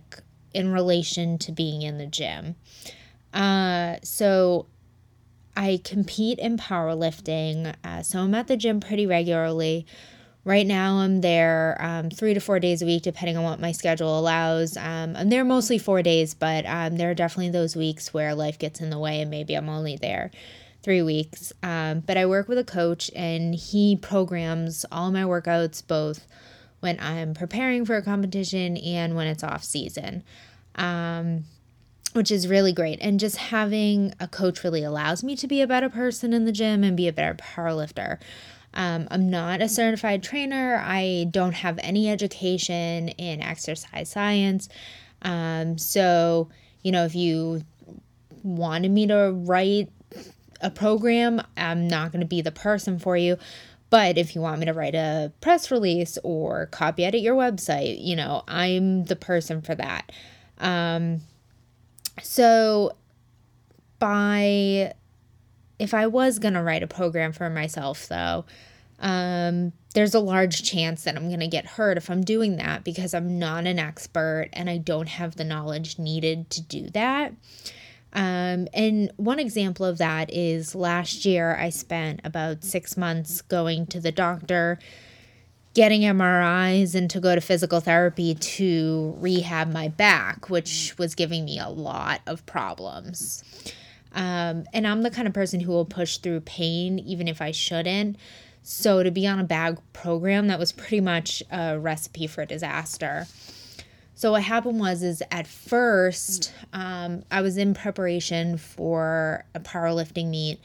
in 0.53 0.71
relation 0.71 1.37
to 1.39 1.51
being 1.51 1.81
in 1.81 1.97
the 1.97 2.05
gym. 2.05 2.55
Uh, 3.33 3.97
so 4.03 4.65
I 5.55 5.81
compete 5.83 6.39
in 6.39 6.57
powerlifting, 6.57 7.75
uh, 7.83 8.01
so 8.01 8.19
I'm 8.19 8.33
at 8.33 8.47
the 8.47 8.57
gym 8.57 8.79
pretty 8.79 9.05
regularly. 9.05 9.85
Right 10.45 10.65
now, 10.65 10.99
I'm 10.99 11.21
there 11.21 11.77
um, 11.79 12.09
three 12.09 12.33
to 12.33 12.39
four 12.39 12.59
days 12.59 12.81
a 12.81 12.85
week, 12.85 13.03
depending 13.03 13.35
on 13.35 13.43
what 13.43 13.59
my 13.59 13.73
schedule 13.73 14.17
allows. 14.17 14.77
Um, 14.77 15.15
I'm 15.15 15.29
there 15.29 15.43
mostly 15.43 15.77
four 15.77 16.01
days, 16.01 16.33
but 16.33 16.65
um, 16.65 16.95
there 16.95 17.11
are 17.11 17.15
definitely 17.15 17.51
those 17.51 17.75
weeks 17.75 18.13
where 18.13 18.33
life 18.33 18.57
gets 18.57 18.79
in 18.79 18.89
the 18.89 18.97
way 18.97 19.21
and 19.21 19.29
maybe 19.29 19.55
I'm 19.55 19.67
only 19.67 19.97
there 19.97 20.31
three 20.81 21.01
weeks. 21.01 21.51
Um, 21.61 21.99
but 21.99 22.15
I 22.17 22.25
work 22.25 22.47
with 22.47 22.57
a 22.57 22.63
coach 22.63 23.11
and 23.15 23.53
he 23.53 23.97
programs 23.97 24.85
all 24.91 25.11
my 25.11 25.23
workouts 25.23 25.85
both 25.85 26.25
when 26.79 26.97
I'm 27.01 27.33
preparing 27.33 27.85
for 27.85 27.97
a 27.97 28.01
competition 28.01 28.77
and 28.77 29.15
when 29.15 29.27
it's 29.27 29.43
off 29.43 29.65
season, 29.65 30.23
um, 30.75 31.43
which 32.13 32.31
is 32.31 32.47
really 32.47 32.71
great. 32.71 32.97
And 33.01 33.19
just 33.19 33.35
having 33.35 34.13
a 34.21 34.27
coach 34.27 34.63
really 34.63 34.83
allows 34.83 35.21
me 35.21 35.35
to 35.35 35.47
be 35.47 35.61
a 35.61 35.67
better 35.67 35.89
person 35.89 36.31
in 36.31 36.45
the 36.45 36.53
gym 36.53 36.83
and 36.83 36.95
be 36.95 37.09
a 37.09 37.13
better 37.13 37.35
powerlifter. 37.35 38.19
Um, 38.73 39.07
I'm 39.09 39.29
not 39.29 39.61
a 39.61 39.69
certified 39.69 40.23
trainer. 40.23 40.81
I 40.83 41.27
don't 41.31 41.53
have 41.53 41.79
any 41.81 42.09
education 42.09 43.09
in 43.09 43.41
exercise 43.41 44.09
science. 44.11 44.69
Um, 45.21 45.77
so, 45.77 46.49
you 46.83 46.91
know, 46.91 47.05
if 47.05 47.15
you 47.15 47.63
wanted 48.43 48.91
me 48.91 49.07
to 49.07 49.31
write 49.35 49.89
a 50.61 50.69
program, 50.69 51.41
I'm 51.57 51.87
not 51.87 52.11
going 52.11 52.21
to 52.21 52.27
be 52.27 52.41
the 52.41 52.51
person 52.51 52.99
for 52.99 53.17
you. 53.17 53.37
But 53.89 54.17
if 54.19 54.35
you 54.35 54.41
want 54.41 54.59
me 54.59 54.67
to 54.67 54.73
write 54.73 54.93
a 54.93 55.31
press 55.41 55.71
release 55.71 56.17
or 56.23 56.67
copy 56.67 57.03
edit 57.05 57.21
your 57.21 57.35
website, 57.35 57.97
you 57.99 58.15
know, 58.15 58.43
I'm 58.47 59.05
the 59.05 59.15
person 59.15 59.61
for 59.61 59.73
that. 59.75 60.11
Um, 60.59 61.21
so, 62.21 62.95
by 63.97 64.93
if 65.79 65.93
I 65.93 66.07
was 66.07 66.39
going 66.39 66.53
to 66.53 66.61
write 66.61 66.83
a 66.83 66.87
program 66.87 67.31
for 67.31 67.49
myself, 67.49 68.07
though, 68.07 68.45
um, 68.99 69.71
there's 69.93 70.13
a 70.13 70.19
large 70.19 70.63
chance 70.63 71.03
that 71.03 71.15
I'm 71.15 71.29
going 71.29 71.39
to 71.39 71.47
get 71.47 71.65
hurt 71.65 71.97
if 71.97 72.09
I'm 72.09 72.23
doing 72.23 72.57
that 72.57 72.83
because 72.83 73.13
I'm 73.13 73.39
not 73.39 73.65
an 73.65 73.79
expert 73.79 74.49
and 74.53 74.69
I 74.69 74.77
don't 74.77 75.07
have 75.07 75.35
the 75.35 75.43
knowledge 75.43 75.97
needed 75.97 76.49
to 76.51 76.61
do 76.61 76.89
that. 76.89 77.33
Um, 78.11 78.67
and 78.73 79.11
one 79.17 79.39
example 79.39 79.85
of 79.85 79.99
that 79.99 80.33
is 80.33 80.75
last 80.75 81.25
year 81.25 81.55
I 81.55 81.69
spent 81.69 82.21
about 82.23 82.63
six 82.63 82.97
months 82.97 83.41
going 83.41 83.87
to 83.87 83.99
the 83.99 84.11
doctor, 84.11 84.79
getting 85.75 86.01
MRIs, 86.01 86.95
and 86.95 87.09
to 87.11 87.19
go 87.19 87.35
to 87.35 87.41
physical 87.41 87.79
therapy 87.79 88.35
to 88.35 89.15
rehab 89.19 89.71
my 89.71 89.87
back, 89.87 90.49
which 90.49 90.95
was 90.97 91.15
giving 91.15 91.45
me 91.45 91.59
a 91.59 91.69
lot 91.69 92.21
of 92.25 92.45
problems. 92.45 93.43
Um, 94.13 94.65
and 94.73 94.87
I'm 94.87 95.03
the 95.03 95.11
kind 95.11 95.27
of 95.27 95.33
person 95.33 95.59
who 95.59 95.71
will 95.71 95.85
push 95.85 96.17
through 96.17 96.41
pain 96.41 96.99
even 96.99 97.27
if 97.27 97.41
I 97.41 97.51
shouldn't. 97.51 98.17
So 98.61 99.03
to 99.03 99.11
be 99.11 99.25
on 99.27 99.39
a 99.39 99.43
bag 99.43 99.77
program, 99.93 100.47
that 100.47 100.59
was 100.59 100.71
pretty 100.71 101.01
much 101.01 101.41
a 101.51 101.79
recipe 101.79 102.27
for 102.27 102.45
disaster. 102.45 103.27
So 104.15 104.31
what 104.31 104.43
happened 104.43 104.79
was 104.79 105.01
is 105.01 105.23
at 105.31 105.47
first 105.47 106.53
um, 106.73 107.23
I 107.31 107.41
was 107.41 107.57
in 107.57 107.73
preparation 107.73 108.57
for 108.57 109.45
a 109.55 109.61
powerlifting 109.61 110.27
meet, 110.27 110.59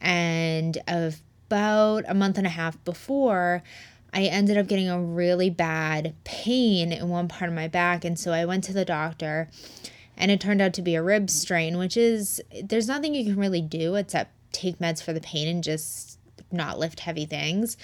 and 0.00 0.78
about 0.86 2.04
a 2.06 2.14
month 2.14 2.38
and 2.38 2.46
a 2.46 2.50
half 2.50 2.82
before, 2.84 3.64
I 4.12 4.22
ended 4.26 4.56
up 4.56 4.68
getting 4.68 4.88
a 4.88 5.00
really 5.00 5.50
bad 5.50 6.14
pain 6.22 6.92
in 6.92 7.08
one 7.08 7.26
part 7.26 7.48
of 7.48 7.54
my 7.56 7.66
back, 7.66 8.04
and 8.04 8.16
so 8.16 8.32
I 8.32 8.44
went 8.44 8.62
to 8.64 8.72
the 8.72 8.84
doctor 8.84 9.48
and 10.16 10.30
it 10.30 10.40
turned 10.40 10.62
out 10.62 10.72
to 10.74 10.82
be 10.82 10.94
a 10.94 11.02
rib 11.02 11.30
strain, 11.30 11.78
which 11.78 11.96
is 11.96 12.40
there's 12.62 12.88
nothing 12.88 13.14
you 13.14 13.24
can 13.24 13.36
really 13.36 13.62
do 13.62 13.94
except 13.94 14.30
take 14.52 14.78
meds 14.78 15.02
for 15.02 15.12
the 15.12 15.20
pain 15.20 15.48
and 15.48 15.64
just 15.64 16.18
not 16.52 16.78
lift 16.78 17.00
heavy 17.00 17.26
things. 17.26 17.76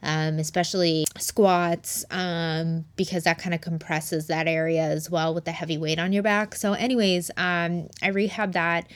Um, 0.00 0.38
especially 0.38 1.06
squats, 1.18 2.04
um, 2.12 2.84
because 2.94 3.24
that 3.24 3.38
kind 3.38 3.52
of 3.52 3.60
compresses 3.60 4.28
that 4.28 4.46
area 4.46 4.82
as 4.82 5.10
well 5.10 5.34
with 5.34 5.44
the 5.44 5.50
heavy 5.50 5.76
weight 5.76 5.98
on 5.98 6.12
your 6.12 6.22
back. 6.22 6.54
So, 6.54 6.74
anyways, 6.74 7.30
um, 7.30 7.88
I 8.00 8.10
rehabbed 8.10 8.52
that 8.52 8.86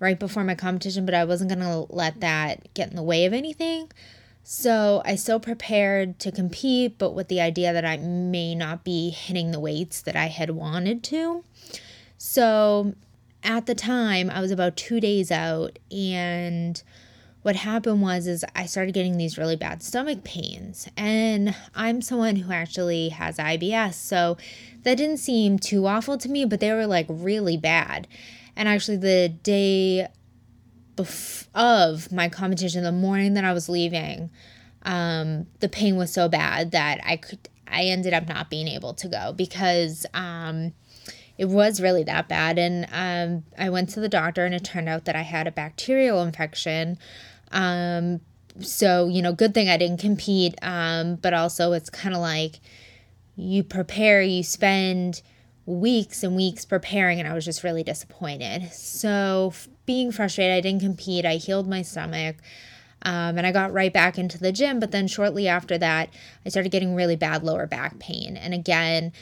right 0.00 0.18
before 0.18 0.42
my 0.42 0.56
competition, 0.56 1.04
but 1.04 1.14
I 1.14 1.24
wasn't 1.24 1.50
gonna 1.50 1.84
let 1.92 2.18
that 2.22 2.74
get 2.74 2.90
in 2.90 2.96
the 2.96 3.04
way 3.04 3.24
of 3.24 3.32
anything. 3.32 3.92
So, 4.42 5.00
I 5.04 5.14
still 5.14 5.38
prepared 5.38 6.18
to 6.18 6.32
compete, 6.32 6.98
but 6.98 7.14
with 7.14 7.28
the 7.28 7.40
idea 7.40 7.72
that 7.72 7.84
I 7.84 7.96
may 7.98 8.56
not 8.56 8.82
be 8.82 9.10
hitting 9.10 9.52
the 9.52 9.60
weights 9.60 10.00
that 10.02 10.16
I 10.16 10.26
had 10.26 10.50
wanted 10.50 11.04
to. 11.04 11.44
So 12.18 12.94
at 13.42 13.66
the 13.66 13.74
time, 13.74 14.28
I 14.28 14.40
was 14.40 14.50
about 14.50 14.76
two 14.76 15.00
days 15.00 15.30
out, 15.30 15.78
and 15.90 16.82
what 17.42 17.56
happened 17.56 18.02
was 18.02 18.26
is 18.26 18.44
I 18.54 18.66
started 18.66 18.92
getting 18.92 19.16
these 19.16 19.38
really 19.38 19.56
bad 19.56 19.82
stomach 19.82 20.24
pains. 20.24 20.88
And 20.96 21.54
I'm 21.74 22.02
someone 22.02 22.36
who 22.36 22.52
actually 22.52 23.10
has 23.10 23.38
IBS 23.38 23.94
so 23.94 24.36
that 24.82 24.96
didn't 24.96 25.18
seem 25.18 25.58
too 25.58 25.86
awful 25.86 26.18
to 26.18 26.28
me 26.28 26.44
but 26.44 26.60
they 26.60 26.72
were 26.72 26.86
like 26.86 27.06
really 27.08 27.56
bad. 27.56 28.06
And 28.56 28.68
actually 28.68 28.98
the 28.98 29.28
day 29.28 30.08
bef- 30.96 31.46
of 31.54 32.12
my 32.12 32.28
competition 32.28 32.82
the 32.82 32.92
morning 32.92 33.34
that 33.34 33.44
I 33.44 33.52
was 33.52 33.68
leaving 33.68 34.30
um, 34.82 35.46
the 35.60 35.68
pain 35.68 35.96
was 35.96 36.12
so 36.12 36.28
bad 36.28 36.72
that 36.72 37.00
I 37.04 37.16
could 37.16 37.48
I 37.66 37.84
ended 37.84 38.14
up 38.14 38.26
not 38.28 38.50
being 38.50 38.66
able 38.66 38.94
to 38.94 39.08
go 39.08 39.32
because 39.32 40.06
um, 40.14 40.72
it 41.38 41.46
was 41.48 41.80
really 41.80 42.02
that 42.04 42.28
bad. 42.28 42.58
And 42.58 42.86
um, 42.92 43.44
I 43.56 43.70
went 43.70 43.90
to 43.90 44.00
the 44.00 44.08
doctor, 44.08 44.44
and 44.44 44.54
it 44.54 44.64
turned 44.64 44.88
out 44.88 45.04
that 45.04 45.14
I 45.16 45.22
had 45.22 45.46
a 45.46 45.52
bacterial 45.52 46.20
infection. 46.22 46.98
Um, 47.52 48.20
so, 48.60 49.06
you 49.06 49.22
know, 49.22 49.32
good 49.32 49.54
thing 49.54 49.68
I 49.68 49.76
didn't 49.76 50.00
compete. 50.00 50.56
Um, 50.60 51.14
but 51.14 51.32
also, 51.32 51.72
it's 51.72 51.88
kind 51.88 52.14
of 52.14 52.20
like 52.20 52.60
you 53.36 53.62
prepare, 53.62 54.20
you 54.20 54.42
spend 54.42 55.22
weeks 55.64 56.24
and 56.24 56.34
weeks 56.34 56.64
preparing, 56.64 57.20
and 57.20 57.28
I 57.28 57.34
was 57.34 57.44
just 57.44 57.62
really 57.62 57.84
disappointed. 57.84 58.72
So, 58.72 59.52
being 59.86 60.10
frustrated, 60.10 60.56
I 60.56 60.60
didn't 60.60 60.80
compete. 60.82 61.24
I 61.24 61.36
healed 61.36 61.68
my 61.68 61.82
stomach. 61.82 62.36
Um, 63.02 63.38
and 63.38 63.46
I 63.46 63.52
got 63.52 63.72
right 63.72 63.92
back 63.92 64.18
into 64.18 64.38
the 64.38 64.50
gym. 64.50 64.80
But 64.80 64.90
then 64.90 65.06
shortly 65.06 65.46
after 65.46 65.78
that, 65.78 66.10
I 66.44 66.48
started 66.48 66.72
getting 66.72 66.96
really 66.96 67.14
bad 67.14 67.44
lower 67.44 67.64
back 67.64 68.00
pain. 68.00 68.36
And 68.36 68.52
again, 68.52 69.12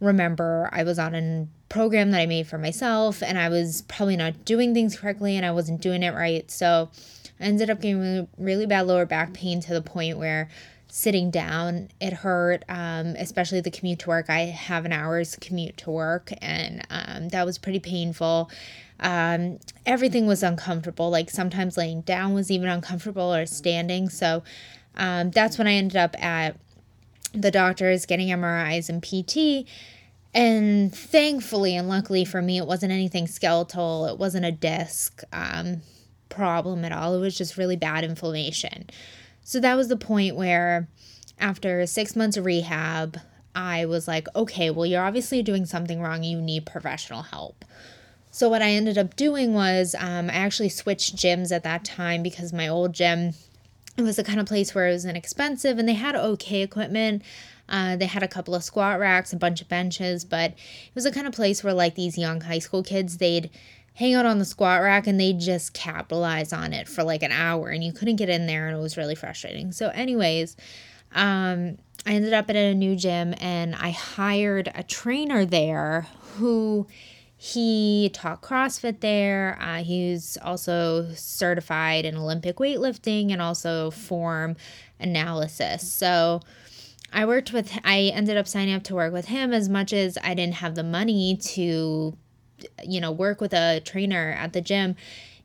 remember 0.00 0.68
I 0.72 0.82
was 0.82 0.98
on 0.98 1.14
a 1.14 1.46
program 1.68 2.10
that 2.10 2.20
I 2.20 2.26
made 2.26 2.46
for 2.46 2.58
myself 2.58 3.22
and 3.22 3.38
I 3.38 3.48
was 3.48 3.82
probably 3.82 4.16
not 4.16 4.44
doing 4.44 4.74
things 4.74 4.98
correctly 4.98 5.36
and 5.36 5.44
I 5.44 5.52
wasn't 5.52 5.80
doing 5.80 6.02
it 6.02 6.14
right. 6.14 6.50
So 6.50 6.90
I 7.40 7.44
ended 7.44 7.70
up 7.70 7.80
getting 7.80 8.00
really, 8.00 8.28
really 8.38 8.66
bad 8.66 8.86
lower 8.86 9.06
back 9.06 9.32
pain 9.32 9.60
to 9.60 9.74
the 9.74 9.82
point 9.82 10.18
where 10.18 10.48
sitting 10.88 11.30
down 11.30 11.88
it 12.00 12.12
hurt 12.12 12.64
um, 12.68 13.08
especially 13.18 13.60
the 13.60 13.70
commute 13.70 13.98
to 14.00 14.08
work. 14.08 14.30
I 14.30 14.40
have 14.40 14.84
an 14.84 14.92
hour's 14.92 15.36
commute 15.36 15.76
to 15.78 15.90
work 15.90 16.30
and 16.40 16.86
um, 16.90 17.28
that 17.30 17.44
was 17.44 17.58
pretty 17.58 17.80
painful. 17.80 18.50
Um, 19.00 19.58
everything 19.84 20.26
was 20.26 20.42
uncomfortable. 20.42 21.10
Like 21.10 21.30
sometimes 21.30 21.76
laying 21.76 22.02
down 22.02 22.32
was 22.32 22.50
even 22.50 22.68
uncomfortable 22.68 23.34
or 23.34 23.44
standing. 23.46 24.08
So 24.08 24.42
um, 24.96 25.30
that's 25.30 25.58
when 25.58 25.66
i 25.66 25.74
ended 25.74 25.96
up 25.96 26.20
at 26.22 26.56
the 27.32 27.50
doctor 27.50 27.90
is 27.90 28.06
getting 28.06 28.28
mris 28.28 28.88
and 28.88 29.02
pt 29.02 29.68
and 30.34 30.94
thankfully 30.94 31.76
and 31.76 31.88
luckily 31.88 32.24
for 32.24 32.42
me 32.42 32.58
it 32.58 32.66
wasn't 32.66 32.92
anything 32.92 33.26
skeletal 33.26 34.06
it 34.06 34.18
wasn't 34.18 34.44
a 34.44 34.52
disc 34.52 35.22
um, 35.32 35.80
problem 36.28 36.84
at 36.84 36.92
all 36.92 37.14
it 37.14 37.20
was 37.20 37.36
just 37.36 37.56
really 37.56 37.76
bad 37.76 38.04
inflammation 38.04 38.88
so 39.46 39.60
that 39.60 39.76
was 39.76 39.86
the 39.86 39.96
point 39.96 40.34
where, 40.34 40.88
after 41.38 41.86
six 41.86 42.16
months 42.16 42.36
of 42.36 42.44
rehab, 42.44 43.20
I 43.54 43.86
was 43.86 44.08
like, 44.08 44.26
okay, 44.34 44.70
well, 44.70 44.84
you're 44.84 45.04
obviously 45.04 45.40
doing 45.40 45.66
something 45.66 46.00
wrong. 46.00 46.24
You 46.24 46.40
need 46.40 46.66
professional 46.66 47.22
help. 47.22 47.64
So, 48.32 48.48
what 48.48 48.60
I 48.60 48.70
ended 48.70 48.98
up 48.98 49.14
doing 49.14 49.54
was 49.54 49.94
um, 50.00 50.30
I 50.30 50.32
actually 50.32 50.70
switched 50.70 51.14
gyms 51.14 51.54
at 51.54 51.62
that 51.62 51.84
time 51.84 52.24
because 52.24 52.52
my 52.52 52.66
old 52.66 52.92
gym 52.92 53.34
it 53.96 54.02
was 54.02 54.16
the 54.16 54.24
kind 54.24 54.40
of 54.40 54.46
place 54.46 54.74
where 54.74 54.88
it 54.88 54.92
was 54.92 55.04
inexpensive 55.04 55.78
and 55.78 55.88
they 55.88 55.94
had 55.94 56.14
okay 56.14 56.62
equipment. 56.62 57.22
Uh, 57.68 57.96
they 57.96 58.06
had 58.06 58.22
a 58.22 58.28
couple 58.28 58.54
of 58.54 58.62
squat 58.62 58.98
racks, 58.98 59.32
a 59.32 59.36
bunch 59.36 59.60
of 59.60 59.68
benches, 59.68 60.24
but 60.24 60.52
it 60.52 60.94
was 60.94 61.04
the 61.04 61.10
kind 61.10 61.26
of 61.26 61.32
place 61.32 61.64
where 61.64 61.74
like 61.74 61.94
these 61.94 62.16
young 62.16 62.40
high 62.40 62.58
school 62.58 62.82
kids, 62.82 63.16
they'd 63.16 63.50
hang 63.94 64.14
out 64.14 64.26
on 64.26 64.38
the 64.38 64.44
squat 64.44 64.82
rack 64.82 65.06
and 65.06 65.18
they'd 65.18 65.40
just 65.40 65.72
capitalize 65.72 66.52
on 66.52 66.72
it 66.72 66.86
for 66.86 67.02
like 67.02 67.22
an 67.22 67.32
hour 67.32 67.70
and 67.70 67.82
you 67.82 67.92
couldn't 67.92 68.16
get 68.16 68.28
in 68.28 68.46
there 68.46 68.68
and 68.68 68.76
it 68.76 68.80
was 68.80 68.96
really 68.96 69.14
frustrating. 69.14 69.72
So, 69.72 69.88
anyways, 69.88 70.56
um, 71.14 71.78
I 72.04 72.12
ended 72.12 72.34
up 72.34 72.50
at 72.50 72.56
a 72.56 72.74
new 72.74 72.94
gym 72.94 73.34
and 73.40 73.74
I 73.74 73.90
hired 73.90 74.70
a 74.74 74.82
trainer 74.82 75.44
there 75.46 76.06
who 76.36 76.86
he 77.36 78.10
taught 78.12 78.42
CrossFit 78.42 79.00
there. 79.00 79.58
Uh, 79.60 79.82
he's 79.82 80.38
also 80.42 81.12
certified 81.14 82.04
in 82.04 82.16
Olympic 82.16 82.56
weightlifting 82.56 83.32
and 83.32 83.42
also 83.42 83.90
form 83.90 84.56
analysis. 84.98 85.92
So, 85.92 86.40
I 87.12 87.24
worked 87.24 87.52
with, 87.52 87.78
I 87.84 88.10
ended 88.14 88.36
up 88.36 88.48
signing 88.48 88.74
up 88.74 88.82
to 88.84 88.94
work 88.94 89.12
with 89.12 89.26
him 89.26 89.52
as 89.52 89.68
much 89.68 89.92
as 89.92 90.18
I 90.24 90.34
didn't 90.34 90.56
have 90.56 90.74
the 90.74 90.82
money 90.82 91.36
to 91.36 92.16
you 92.84 93.00
know, 93.00 93.12
work 93.12 93.40
with 93.40 93.52
a 93.52 93.80
trainer 93.80 94.36
at 94.38 94.52
the 94.52 94.60
gym, 94.60 94.96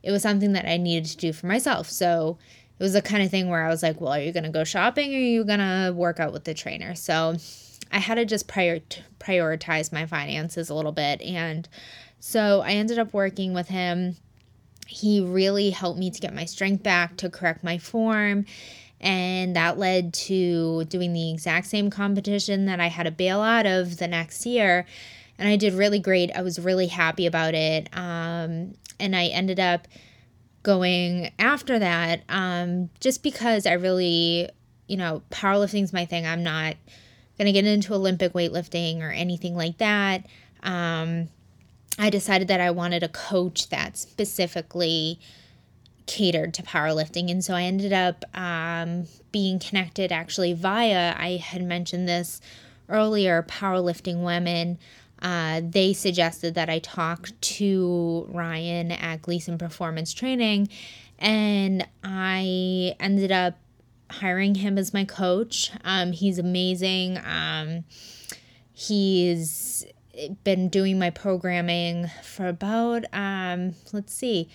it 0.02 0.10
was 0.10 0.22
something 0.22 0.52
that 0.52 0.66
I 0.66 0.76
needed 0.76 1.06
to 1.10 1.16
do 1.16 1.32
for 1.32 1.46
myself. 1.46 1.88
So 1.88 2.38
it 2.78 2.82
was 2.82 2.94
the 2.94 3.02
kind 3.02 3.22
of 3.22 3.30
thing 3.30 3.48
where 3.48 3.64
I 3.64 3.68
was 3.68 3.82
like, 3.82 4.00
well, 4.00 4.12
are 4.12 4.20
you 4.20 4.32
going 4.32 4.44
to 4.44 4.50
go 4.50 4.64
shopping 4.64 5.14
or 5.14 5.18
are 5.18 5.20
you 5.20 5.44
going 5.44 5.60
to 5.60 5.92
work 5.94 6.20
out 6.20 6.32
with 6.32 6.44
the 6.44 6.54
trainer? 6.54 6.94
So 6.94 7.36
I 7.92 7.98
had 7.98 8.16
to 8.16 8.24
just 8.24 8.48
prior- 8.48 8.80
prioritize 9.20 9.92
my 9.92 10.06
finances 10.06 10.70
a 10.70 10.74
little 10.74 10.92
bit. 10.92 11.20
And 11.22 11.68
so 12.18 12.62
I 12.64 12.72
ended 12.72 12.98
up 12.98 13.12
working 13.12 13.54
with 13.54 13.68
him. 13.68 14.16
He 14.86 15.20
really 15.20 15.70
helped 15.70 15.98
me 15.98 16.10
to 16.10 16.20
get 16.20 16.34
my 16.34 16.44
strength 16.44 16.82
back, 16.82 17.16
to 17.18 17.30
correct 17.30 17.62
my 17.62 17.78
form. 17.78 18.46
And 19.00 19.56
that 19.56 19.78
led 19.78 20.14
to 20.14 20.84
doing 20.84 21.12
the 21.12 21.32
exact 21.32 21.66
same 21.66 21.90
competition 21.90 22.66
that 22.66 22.80
I 22.80 22.86
had 22.86 23.04
to 23.04 23.10
bail 23.10 23.40
out 23.40 23.66
of 23.66 23.98
the 23.98 24.06
next 24.06 24.46
year 24.46 24.86
and 25.42 25.48
I 25.48 25.56
did 25.56 25.74
really 25.74 25.98
great. 25.98 26.30
I 26.36 26.42
was 26.42 26.60
really 26.60 26.86
happy 26.86 27.26
about 27.26 27.54
it. 27.54 27.88
Um, 27.92 28.74
and 29.00 29.16
I 29.16 29.26
ended 29.26 29.58
up 29.58 29.88
going 30.62 31.32
after 31.38 31.80
that 31.80 32.22
um, 32.28 32.90
just 33.00 33.24
because 33.24 33.66
I 33.66 33.72
really, 33.72 34.48
you 34.86 34.96
know, 34.96 35.22
powerlifting's 35.30 35.92
my 35.92 36.04
thing. 36.04 36.26
I'm 36.26 36.44
not 36.44 36.76
going 37.42 37.52
to 37.52 37.60
get 37.60 37.66
into 37.66 37.94
Olympic 37.94 38.32
weightlifting 38.32 39.00
or 39.00 39.10
anything 39.10 39.56
like 39.56 39.78
that. 39.78 40.26
Um, 40.62 41.28
I 41.98 42.08
decided 42.08 42.48
that 42.48 42.60
I 42.60 42.70
wanted 42.70 43.02
a 43.02 43.08
coach 43.08 43.68
that 43.70 43.96
specifically 43.96 45.18
catered 46.06 46.54
to 46.54 46.62
powerlifting. 46.62 47.30
And 47.30 47.44
so 47.44 47.54
I 47.54 47.62
ended 47.62 47.92
up 47.92 48.24
um, 48.34 49.06
being 49.30 49.58
connected 49.58 50.12
actually 50.12 50.52
via, 50.52 51.14
I 51.16 51.36
had 51.36 51.62
mentioned 51.62 52.08
this 52.08 52.40
earlier, 52.88 53.42
Powerlifting 53.42 54.22
Women. 54.22 54.78
Uh, 55.20 55.60
they 55.64 55.92
suggested 55.92 56.54
that 56.54 56.68
I 56.68 56.80
talk 56.80 57.28
to 57.40 58.26
Ryan 58.28 58.90
at 58.92 59.22
Gleason 59.22 59.56
Performance 59.56 60.12
Training, 60.12 60.68
and 61.18 61.86
I 62.02 62.96
ended 62.98 63.30
up 63.30 63.56
hiring 64.12 64.56
him 64.56 64.78
as 64.78 64.92
my 64.92 65.04
coach. 65.04 65.70
Um, 65.84 66.12
he's 66.12 66.38
amazing. 66.38 67.18
Um, 67.18 67.84
he's 68.72 69.84
been 70.44 70.68
doing 70.68 70.98
my 70.98 71.10
programming 71.10 72.10
for 72.22 72.46
about, 72.46 73.04
um, 73.12 73.74
let's 73.92 74.14
see, 74.14 74.48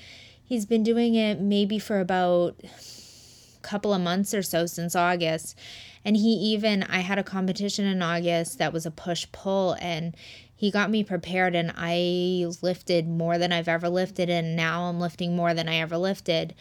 he's 0.43 0.65
been 0.65 0.83
doing 0.83 1.15
it 1.15 1.39
maybe 1.39 1.79
for 1.79 1.99
about 1.99 2.55
a 2.63 3.61
couple 3.61 3.93
of 3.93 4.01
months 4.01 4.33
or 4.33 4.43
so 4.43 4.65
since 4.65 4.95
August. 4.95 5.57
And 6.05 6.15
he 6.15 6.29
even, 6.29 6.83
I 6.83 6.99
had 6.99 7.17
a 7.17 7.23
competition 7.23 7.85
in 7.85 8.01
August 8.01 8.59
that 8.59 8.71
was 8.71 8.85
a 8.85 8.91
push 8.91 9.27
pull, 9.31 9.75
and 9.81 10.15
he 10.57 10.71
got 10.71 10.89
me 10.89 11.03
prepared 11.03 11.53
and 11.53 11.71
I 11.77 12.47
lifted 12.61 13.07
more 13.07 13.37
than 13.37 13.51
I've 13.51 13.67
ever 13.67 13.89
lifted 13.89 14.27
and 14.27 14.55
now 14.55 14.85
I'm 14.85 14.99
lifting 14.99 15.35
more 15.35 15.53
than 15.53 15.69
I 15.69 15.75
ever 15.75 15.97
lifted. 15.97 16.55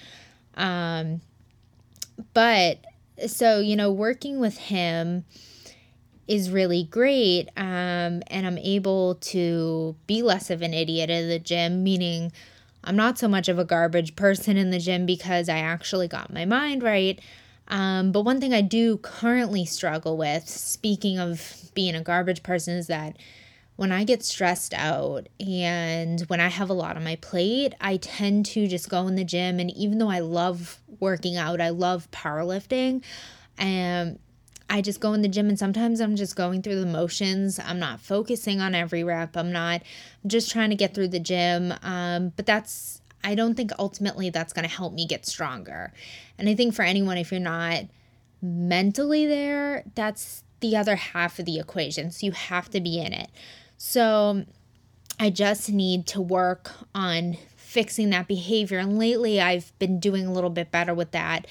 Um, 0.54 1.22
but 2.34 2.84
so, 3.26 3.60
you 3.60 3.76
know, 3.76 3.90
working 3.90 4.38
with 4.40 4.58
him 4.58 5.24
is 6.28 6.50
really 6.50 6.84
great. 6.84 7.48
Um, 7.56 8.22
and 8.28 8.46
I'm 8.46 8.58
able 8.58 9.16
to 9.16 9.96
be 10.06 10.22
less 10.22 10.50
of 10.50 10.62
an 10.62 10.74
idiot 10.74 11.10
at 11.10 11.28
the 11.28 11.38
gym, 11.38 11.82
meaning 11.82 12.32
I'm 12.84 12.96
not 12.96 13.18
so 13.18 13.28
much 13.28 13.48
of 13.48 13.58
a 13.58 13.64
garbage 13.64 14.16
person 14.16 14.56
in 14.56 14.70
the 14.70 14.78
gym 14.78 15.06
because 15.06 15.48
I 15.48 15.58
actually 15.58 16.08
got 16.08 16.32
my 16.32 16.44
mind 16.44 16.82
right. 16.82 17.20
Um, 17.68 18.12
but 18.12 18.22
one 18.22 18.40
thing 18.40 18.54
I 18.54 18.60
do 18.60 18.98
currently 18.98 19.64
struggle 19.64 20.16
with, 20.16 20.48
speaking 20.48 21.18
of 21.18 21.70
being 21.74 21.96
a 21.96 22.02
garbage 22.02 22.42
person, 22.42 22.76
is 22.76 22.86
that 22.86 23.16
when 23.76 23.92
I 23.92 24.04
get 24.04 24.24
stressed 24.24 24.74
out 24.74 25.28
and 25.38 26.20
when 26.22 26.40
I 26.40 26.48
have 26.48 26.70
a 26.70 26.74
lot 26.74 26.96
on 26.96 27.04
my 27.04 27.16
plate, 27.16 27.74
I 27.80 27.98
tend 27.98 28.46
to 28.46 28.66
just 28.66 28.88
go 28.88 29.06
in 29.06 29.14
the 29.14 29.24
gym. 29.24 29.60
And 29.60 29.70
even 29.72 29.98
though 29.98 30.10
I 30.10 30.20
love 30.20 30.80
working 30.98 31.36
out, 31.36 31.60
I 31.60 31.68
love 31.68 32.10
powerlifting, 32.10 33.02
and 33.58 34.18
I 34.68 34.82
just 34.82 35.00
go 35.00 35.12
in 35.12 35.22
the 35.22 35.28
gym 35.28 35.48
and 35.48 35.58
sometimes 35.58 36.00
I'm 36.00 36.16
just 36.16 36.34
going 36.34 36.62
through 36.62 36.80
the 36.80 36.86
motions. 36.86 37.60
I'm 37.64 37.78
not 37.78 38.00
focusing 38.00 38.60
on 38.60 38.74
every 38.74 39.04
rep. 39.04 39.36
I'm 39.36 39.52
not 39.52 39.82
I'm 40.24 40.28
just 40.28 40.50
trying 40.50 40.70
to 40.70 40.76
get 40.76 40.92
through 40.92 41.08
the 41.08 41.20
gym. 41.20 41.72
Um, 41.82 42.32
but 42.34 42.46
that's, 42.46 43.00
I 43.22 43.36
don't 43.36 43.54
think 43.54 43.70
ultimately 43.78 44.30
that's 44.30 44.52
going 44.52 44.68
to 44.68 44.74
help 44.74 44.92
me 44.92 45.06
get 45.06 45.24
stronger. 45.24 45.92
And 46.36 46.48
I 46.48 46.54
think 46.54 46.74
for 46.74 46.82
anyone, 46.82 47.16
if 47.16 47.30
you're 47.30 47.40
not 47.40 47.84
mentally 48.42 49.24
there, 49.24 49.84
that's 49.94 50.42
the 50.60 50.76
other 50.76 50.96
half 50.96 51.38
of 51.38 51.44
the 51.44 51.60
equation. 51.60 52.10
So 52.10 52.26
you 52.26 52.32
have 52.32 52.68
to 52.70 52.80
be 52.80 52.98
in 52.98 53.12
it. 53.12 53.30
So 53.78 54.44
I 55.18 55.30
just 55.30 55.70
need 55.70 56.06
to 56.08 56.20
work 56.20 56.72
on 56.94 57.36
fixing 57.56 58.10
that 58.10 58.28
behavior. 58.28 58.78
And 58.78 58.98
lately, 58.98 59.40
I've 59.40 59.76
been 59.78 60.00
doing 60.00 60.26
a 60.26 60.32
little 60.32 60.50
bit 60.50 60.70
better 60.70 60.94
with 60.94 61.10
that. 61.12 61.46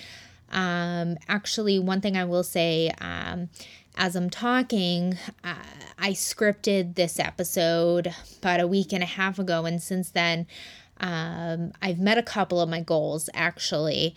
Um, 0.52 1.18
actually, 1.28 1.80
one 1.80 2.02
thing 2.02 2.16
I 2.18 2.26
will 2.26 2.44
say 2.44 2.92
um, 3.02 3.50
as 3.98 4.16
I'm 4.16 4.30
talking, 4.30 5.18
uh, 5.44 5.56
I 5.98 6.12
scripted 6.12 6.96
this 6.96 7.20
episode 7.20 8.14
about 8.40 8.60
a 8.60 8.68
week 8.68 8.94
and 8.94 9.04
a 9.04 9.08
half 9.08 9.40
ago. 9.40 9.66
And 9.66 9.82
since 9.82 10.12
then, 10.12 10.48
um, 11.00 11.74
I've 11.82 12.00
met 12.00 12.18
a 12.18 12.24
couple 12.24 12.62
of 12.62 12.70
my 12.70 12.82
goals 12.82 13.30
actually. 13.34 14.16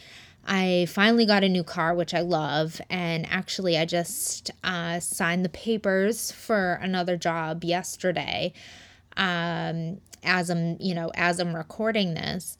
I 0.49 0.87
finally 0.89 1.27
got 1.27 1.45
a 1.45 1.49
new 1.49 1.63
car, 1.63 1.95
which 1.95 2.15
I 2.15 2.21
love. 2.21 2.81
And 2.89 3.27
actually, 3.31 3.77
I 3.77 3.85
just 3.85 4.51
uh, 4.65 4.99
signed 4.99 5.45
the 5.45 5.51
papers 5.51 6.33
for 6.33 6.81
another 6.83 7.19
job 7.19 7.63
yesterday 7.65 8.55
um, 9.19 10.01
as 10.25 10.49
I'm, 10.49 10.79
you 10.81 10.95
know, 10.95 11.13
as 11.15 11.39
I'm 11.39 11.55
recording 11.55 12.15
this. 12.15 12.57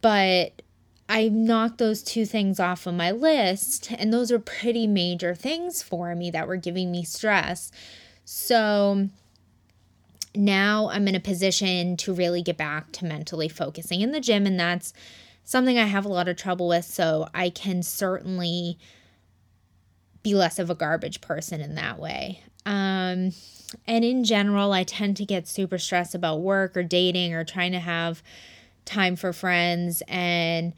But 0.00 0.60
I 1.08 1.28
knocked 1.28 1.78
those 1.78 2.02
two 2.02 2.26
things 2.26 2.58
off 2.60 2.86
of 2.86 2.94
my 2.94 3.12
list, 3.12 3.92
and 3.92 4.12
those 4.12 4.30
are 4.30 4.38
pretty 4.38 4.86
major 4.86 5.34
things 5.34 5.82
for 5.82 6.14
me 6.14 6.30
that 6.32 6.48
were 6.48 6.56
giving 6.56 6.90
me 6.90 7.04
stress. 7.04 7.70
So 8.24 9.08
now 10.34 10.90
I'm 10.90 11.08
in 11.08 11.14
a 11.14 11.20
position 11.20 11.96
to 11.98 12.12
really 12.12 12.42
get 12.42 12.58
back 12.58 12.92
to 12.92 13.06
mentally 13.06 13.48
focusing 13.48 14.00
in 14.02 14.12
the 14.12 14.20
gym, 14.20 14.46
and 14.46 14.58
that's 14.60 14.92
something 15.48 15.78
I 15.78 15.86
have 15.86 16.04
a 16.04 16.10
lot 16.10 16.28
of 16.28 16.36
trouble 16.36 16.68
with. 16.68 16.84
So 16.84 17.26
I 17.32 17.48
can 17.48 17.82
certainly 17.82 18.78
be 20.22 20.34
less 20.34 20.58
of 20.58 20.68
a 20.68 20.74
garbage 20.74 21.22
person 21.22 21.62
in 21.62 21.74
that 21.76 21.98
way. 21.98 22.42
Um, 22.66 23.32
and 23.86 24.04
in 24.04 24.24
general, 24.24 24.72
I 24.72 24.84
tend 24.84 25.16
to 25.16 25.24
get 25.24 25.48
super 25.48 25.78
stressed 25.78 26.14
about 26.14 26.42
work 26.42 26.76
or 26.76 26.82
dating 26.82 27.32
or 27.32 27.44
trying 27.44 27.72
to 27.72 27.78
have 27.78 28.22
time 28.84 29.16
for 29.16 29.32
friends. 29.32 30.02
And, 30.06 30.74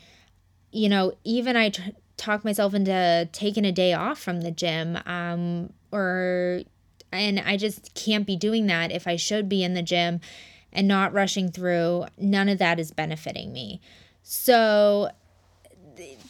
you 0.70 0.88
know, 0.88 1.14
even 1.24 1.56
I 1.56 1.70
t- 1.70 1.96
talk 2.16 2.44
myself 2.44 2.72
into 2.72 3.28
taking 3.32 3.64
a 3.64 3.72
day 3.72 3.92
off 3.92 4.20
from 4.20 4.42
the 4.42 4.52
gym 4.52 4.96
um, 5.04 5.72
or, 5.90 6.60
and 7.10 7.40
I 7.40 7.56
just 7.56 7.92
can't 7.96 8.24
be 8.24 8.36
doing 8.36 8.68
that 8.68 8.92
if 8.92 9.08
I 9.08 9.16
should 9.16 9.48
be 9.48 9.64
in 9.64 9.74
the 9.74 9.82
gym 9.82 10.20
and 10.72 10.86
not 10.86 11.12
rushing 11.12 11.50
through. 11.50 12.04
None 12.16 12.48
of 12.48 12.58
that 12.58 12.78
is 12.78 12.92
benefiting 12.92 13.52
me. 13.52 13.80
So 14.32 15.10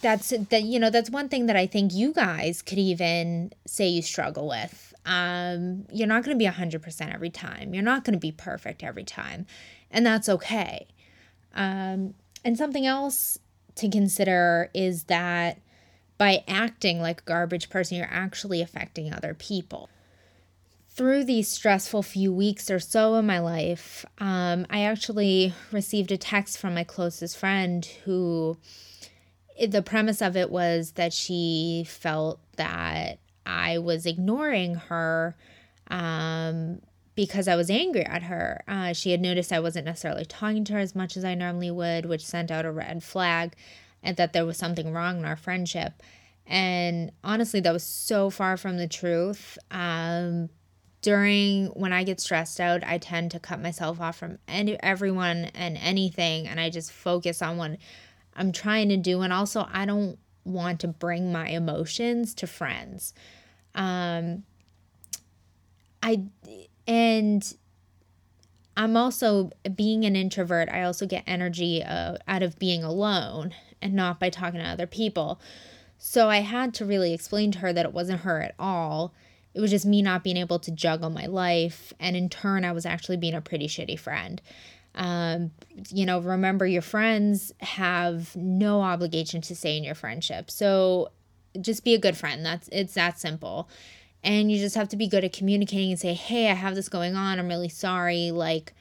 that's 0.00 0.30
that 0.30 0.62
you 0.62 0.78
know 0.78 0.88
that's 0.88 1.10
one 1.10 1.28
thing 1.28 1.44
that 1.46 1.56
I 1.56 1.66
think 1.66 1.92
you 1.92 2.14
guys 2.14 2.62
could 2.62 2.78
even 2.78 3.52
say 3.66 3.88
you 3.88 4.00
struggle 4.00 4.48
with. 4.48 4.94
Um, 5.04 5.84
you're 5.92 6.08
not 6.08 6.24
going 6.24 6.34
to 6.34 6.38
be 6.38 6.50
100% 6.50 7.14
every 7.14 7.28
time. 7.28 7.74
You're 7.74 7.82
not 7.82 8.04
going 8.04 8.14
to 8.14 8.18
be 8.18 8.32
perfect 8.32 8.82
every 8.82 9.04
time, 9.04 9.44
and 9.90 10.06
that's 10.06 10.30
okay. 10.30 10.86
Um, 11.54 12.14
and 12.42 12.56
something 12.56 12.86
else 12.86 13.38
to 13.74 13.90
consider 13.90 14.70
is 14.72 15.04
that 15.04 15.60
by 16.16 16.42
acting 16.48 17.02
like 17.02 17.20
a 17.20 17.24
garbage 17.24 17.68
person, 17.68 17.98
you're 17.98 18.08
actually 18.10 18.62
affecting 18.62 19.12
other 19.12 19.34
people 19.34 19.90
through 21.00 21.24
these 21.24 21.48
stressful 21.48 22.02
few 22.02 22.30
weeks 22.30 22.70
or 22.70 22.78
so 22.78 23.14
in 23.14 23.24
my 23.24 23.38
life, 23.38 24.04
um, 24.18 24.66
I 24.68 24.82
actually 24.82 25.54
received 25.72 26.12
a 26.12 26.18
text 26.18 26.58
from 26.58 26.74
my 26.74 26.84
closest 26.84 27.38
friend 27.38 27.86
who 28.04 28.58
the 29.66 29.80
premise 29.80 30.20
of 30.20 30.36
it 30.36 30.50
was 30.50 30.90
that 30.96 31.14
she 31.14 31.86
felt 31.88 32.38
that 32.56 33.18
I 33.46 33.78
was 33.78 34.04
ignoring 34.04 34.74
her 34.74 35.34
um, 35.90 36.82
because 37.14 37.48
I 37.48 37.56
was 37.56 37.70
angry 37.70 38.04
at 38.04 38.24
her. 38.24 38.62
Uh, 38.68 38.92
she 38.92 39.12
had 39.12 39.22
noticed 39.22 39.54
I 39.54 39.60
wasn't 39.60 39.86
necessarily 39.86 40.26
talking 40.26 40.64
to 40.64 40.74
her 40.74 40.80
as 40.80 40.94
much 40.94 41.16
as 41.16 41.24
I 41.24 41.34
normally 41.34 41.70
would, 41.70 42.04
which 42.04 42.26
sent 42.26 42.50
out 42.50 42.66
a 42.66 42.70
red 42.70 43.02
flag 43.02 43.54
and 44.02 44.18
that 44.18 44.34
there 44.34 44.44
was 44.44 44.58
something 44.58 44.92
wrong 44.92 45.20
in 45.20 45.24
our 45.24 45.36
friendship. 45.36 46.02
And 46.46 47.10
honestly, 47.24 47.60
that 47.60 47.72
was 47.72 47.84
so 47.84 48.28
far 48.28 48.58
from 48.58 48.76
the 48.76 48.88
truth. 48.88 49.56
Um, 49.70 50.50
during 51.02 51.66
when 51.68 51.92
I 51.92 52.04
get 52.04 52.20
stressed 52.20 52.60
out, 52.60 52.84
I 52.84 52.98
tend 52.98 53.30
to 53.30 53.40
cut 53.40 53.60
myself 53.60 54.00
off 54.00 54.16
from 54.18 54.38
any 54.46 54.80
everyone 54.82 55.46
and 55.54 55.76
anything 55.78 56.46
and 56.46 56.60
I 56.60 56.70
just 56.70 56.92
focus 56.92 57.40
on 57.40 57.56
what 57.56 57.76
I'm 58.34 58.52
trying 58.52 58.88
to 58.90 58.96
do 58.96 59.22
and 59.22 59.32
also 59.32 59.66
I 59.72 59.86
don't 59.86 60.18
want 60.44 60.80
to 60.80 60.88
bring 60.88 61.32
my 61.32 61.48
emotions 61.48 62.34
to 62.34 62.46
friends. 62.46 63.14
Um 63.74 64.44
I 66.02 66.24
and 66.86 67.54
I'm 68.76 68.96
also 68.96 69.50
being 69.74 70.04
an 70.04 70.16
introvert, 70.16 70.68
I 70.70 70.82
also 70.82 71.06
get 71.06 71.24
energy 71.26 71.82
uh, 71.82 72.16
out 72.26 72.42
of 72.42 72.58
being 72.58 72.82
alone 72.82 73.52
and 73.82 73.94
not 73.94 74.18
by 74.18 74.30
talking 74.30 74.60
to 74.60 74.66
other 74.66 74.86
people. 74.86 75.40
So 75.98 76.30
I 76.30 76.38
had 76.38 76.72
to 76.74 76.86
really 76.86 77.12
explain 77.12 77.52
to 77.52 77.58
her 77.58 77.72
that 77.74 77.84
it 77.84 77.92
wasn't 77.92 78.20
her 78.20 78.40
at 78.40 78.54
all 78.58 79.12
it 79.54 79.60
was 79.60 79.70
just 79.70 79.86
me 79.86 80.02
not 80.02 80.22
being 80.22 80.36
able 80.36 80.58
to 80.60 80.70
juggle 80.70 81.10
my 81.10 81.26
life. 81.26 81.92
And 81.98 82.16
in 82.16 82.28
turn, 82.28 82.64
I 82.64 82.72
was 82.72 82.86
actually 82.86 83.16
being 83.16 83.34
a 83.34 83.40
pretty 83.40 83.66
shitty 83.66 83.98
friend. 83.98 84.40
Um, 84.94 85.52
you 85.88 86.04
know, 86.04 86.20
remember 86.20 86.66
your 86.66 86.82
friends 86.82 87.52
have 87.60 88.34
no 88.36 88.82
obligation 88.82 89.40
to 89.42 89.56
stay 89.56 89.76
in 89.76 89.84
your 89.84 89.94
friendship. 89.94 90.50
So 90.50 91.10
just 91.60 91.84
be 91.84 91.94
a 91.94 91.98
good 91.98 92.16
friend. 92.16 92.44
That's 92.44 92.68
it's 92.72 92.94
that 92.94 93.18
simple. 93.18 93.68
And 94.22 94.52
you 94.52 94.58
just 94.58 94.76
have 94.76 94.88
to 94.90 94.96
be 94.96 95.08
good 95.08 95.24
at 95.24 95.32
communicating 95.32 95.90
and 95.90 95.98
say, 95.98 96.14
hey, 96.14 96.50
I 96.50 96.54
have 96.54 96.74
this 96.74 96.88
going 96.88 97.16
on. 97.16 97.38
I'm 97.38 97.48
really 97.48 97.70
sorry. 97.70 98.30
Like, 98.30 98.74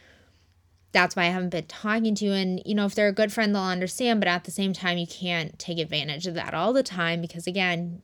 that's 0.91 1.15
why 1.15 1.23
I 1.23 1.27
haven't 1.27 1.51
been 1.51 1.67
talking 1.67 2.15
to 2.15 2.25
you. 2.25 2.33
And, 2.33 2.61
you 2.65 2.75
know, 2.75 2.85
if 2.85 2.95
they're 2.95 3.07
a 3.07 3.13
good 3.13 3.31
friend, 3.31 3.55
they'll 3.55 3.61
understand. 3.63 4.19
But 4.19 4.27
at 4.27 4.43
the 4.43 4.51
same 4.51 4.73
time, 4.73 4.97
you 4.97 5.07
can't 5.07 5.57
take 5.57 5.79
advantage 5.79 6.27
of 6.27 6.33
that 6.33 6.53
all 6.53 6.73
the 6.73 6.83
time 6.83 7.21
because, 7.21 7.47
again, 7.47 8.01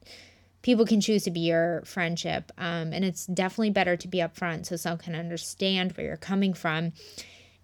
people 0.66 0.84
can 0.84 1.00
choose 1.00 1.24
to 1.24 1.30
be 1.30 1.42
your 1.42 1.84
friendship. 1.86 2.52
Um, 2.58 2.92
and 2.92 3.06
it's 3.06 3.28
definitely 3.28 3.70
better 3.70 3.96
to 3.96 4.08
be 4.08 4.18
upfront 4.18 4.66
so 4.66 4.76
someone 4.76 4.98
can 4.98 5.14
understand 5.14 5.92
where 5.92 6.08
you're 6.08 6.18
coming 6.18 6.56
from 6.56 6.92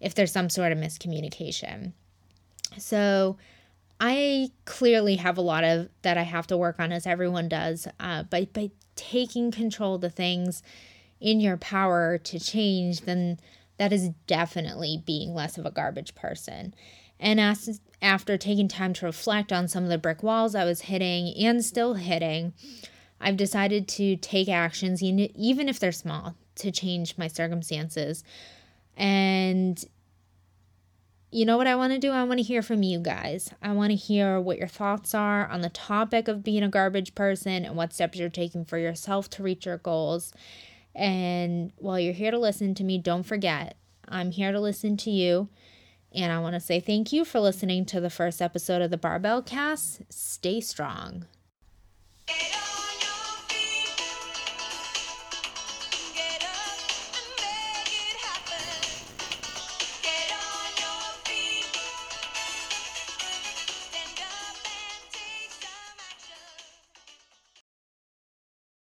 if 0.00 0.14
there's 0.14 0.30
some 0.30 0.48
sort 0.48 0.70
of 0.70 0.78
miscommunication. 0.78 1.94
So 2.78 3.38
I 4.00 4.52
clearly 4.66 5.16
have 5.16 5.36
a 5.36 5.40
lot 5.40 5.64
of 5.64 5.88
that 6.02 6.16
I 6.16 6.22
have 6.22 6.46
to 6.46 6.56
work 6.56 6.76
on, 6.78 6.92
as 6.92 7.04
everyone 7.04 7.48
does. 7.48 7.88
Uh, 7.98 8.22
but 8.22 8.52
by 8.52 8.70
taking 8.94 9.50
control 9.50 9.96
of 9.96 10.00
the 10.00 10.08
things 10.08 10.62
in 11.20 11.40
your 11.40 11.56
power 11.56 12.18
to 12.18 12.38
change, 12.38 13.00
then 13.00 13.40
that 13.78 13.92
is 13.92 14.10
definitely 14.28 15.02
being 15.04 15.34
less 15.34 15.58
of 15.58 15.66
a 15.66 15.72
garbage 15.72 16.14
person. 16.14 16.72
And 17.18 17.40
as, 17.40 17.80
after 18.00 18.38
taking 18.38 18.68
time 18.68 18.92
to 18.94 19.06
reflect 19.06 19.52
on 19.52 19.66
some 19.66 19.82
of 19.82 19.90
the 19.90 19.98
brick 19.98 20.22
walls 20.22 20.54
I 20.54 20.64
was 20.64 20.82
hitting 20.82 21.34
and 21.36 21.64
still 21.64 21.94
hitting, 21.94 22.52
I've 23.22 23.36
decided 23.36 23.86
to 23.88 24.16
take 24.16 24.48
actions, 24.48 25.02
even 25.02 25.68
if 25.68 25.78
they're 25.78 25.92
small, 25.92 26.34
to 26.56 26.72
change 26.72 27.16
my 27.16 27.28
circumstances. 27.28 28.24
And 28.96 29.82
you 31.30 31.46
know 31.46 31.56
what 31.56 31.66
I 31.66 31.76
want 31.76 31.94
to 31.94 31.98
do? 31.98 32.10
I 32.10 32.24
want 32.24 32.40
to 32.40 32.44
hear 32.44 32.60
from 32.60 32.82
you 32.82 32.98
guys. 32.98 33.54
I 33.62 33.72
want 33.72 33.90
to 33.90 33.96
hear 33.96 34.38
what 34.38 34.58
your 34.58 34.68
thoughts 34.68 35.14
are 35.14 35.46
on 35.46 35.62
the 35.62 35.70
topic 35.70 36.28
of 36.28 36.44
being 36.44 36.62
a 36.62 36.68
garbage 36.68 37.14
person 37.14 37.64
and 37.64 37.76
what 37.76 37.94
steps 37.94 38.18
you're 38.18 38.28
taking 38.28 38.66
for 38.66 38.76
yourself 38.76 39.30
to 39.30 39.42
reach 39.42 39.64
your 39.64 39.78
goals. 39.78 40.34
And 40.94 41.72
while 41.76 41.98
you're 41.98 42.12
here 42.12 42.32
to 42.32 42.38
listen 42.38 42.74
to 42.74 42.84
me, 42.84 42.98
don't 42.98 43.22
forget, 43.22 43.76
I'm 44.06 44.32
here 44.32 44.52
to 44.52 44.60
listen 44.60 44.98
to 44.98 45.10
you. 45.10 45.48
And 46.14 46.30
I 46.30 46.38
want 46.40 46.54
to 46.54 46.60
say 46.60 46.80
thank 46.80 47.14
you 47.14 47.24
for 47.24 47.40
listening 47.40 47.86
to 47.86 48.00
the 48.00 48.10
first 48.10 48.42
episode 48.42 48.82
of 48.82 48.90
the 48.90 48.98
Barbellecast. 48.98 50.02
Stay 50.10 50.60
strong. 50.60 51.24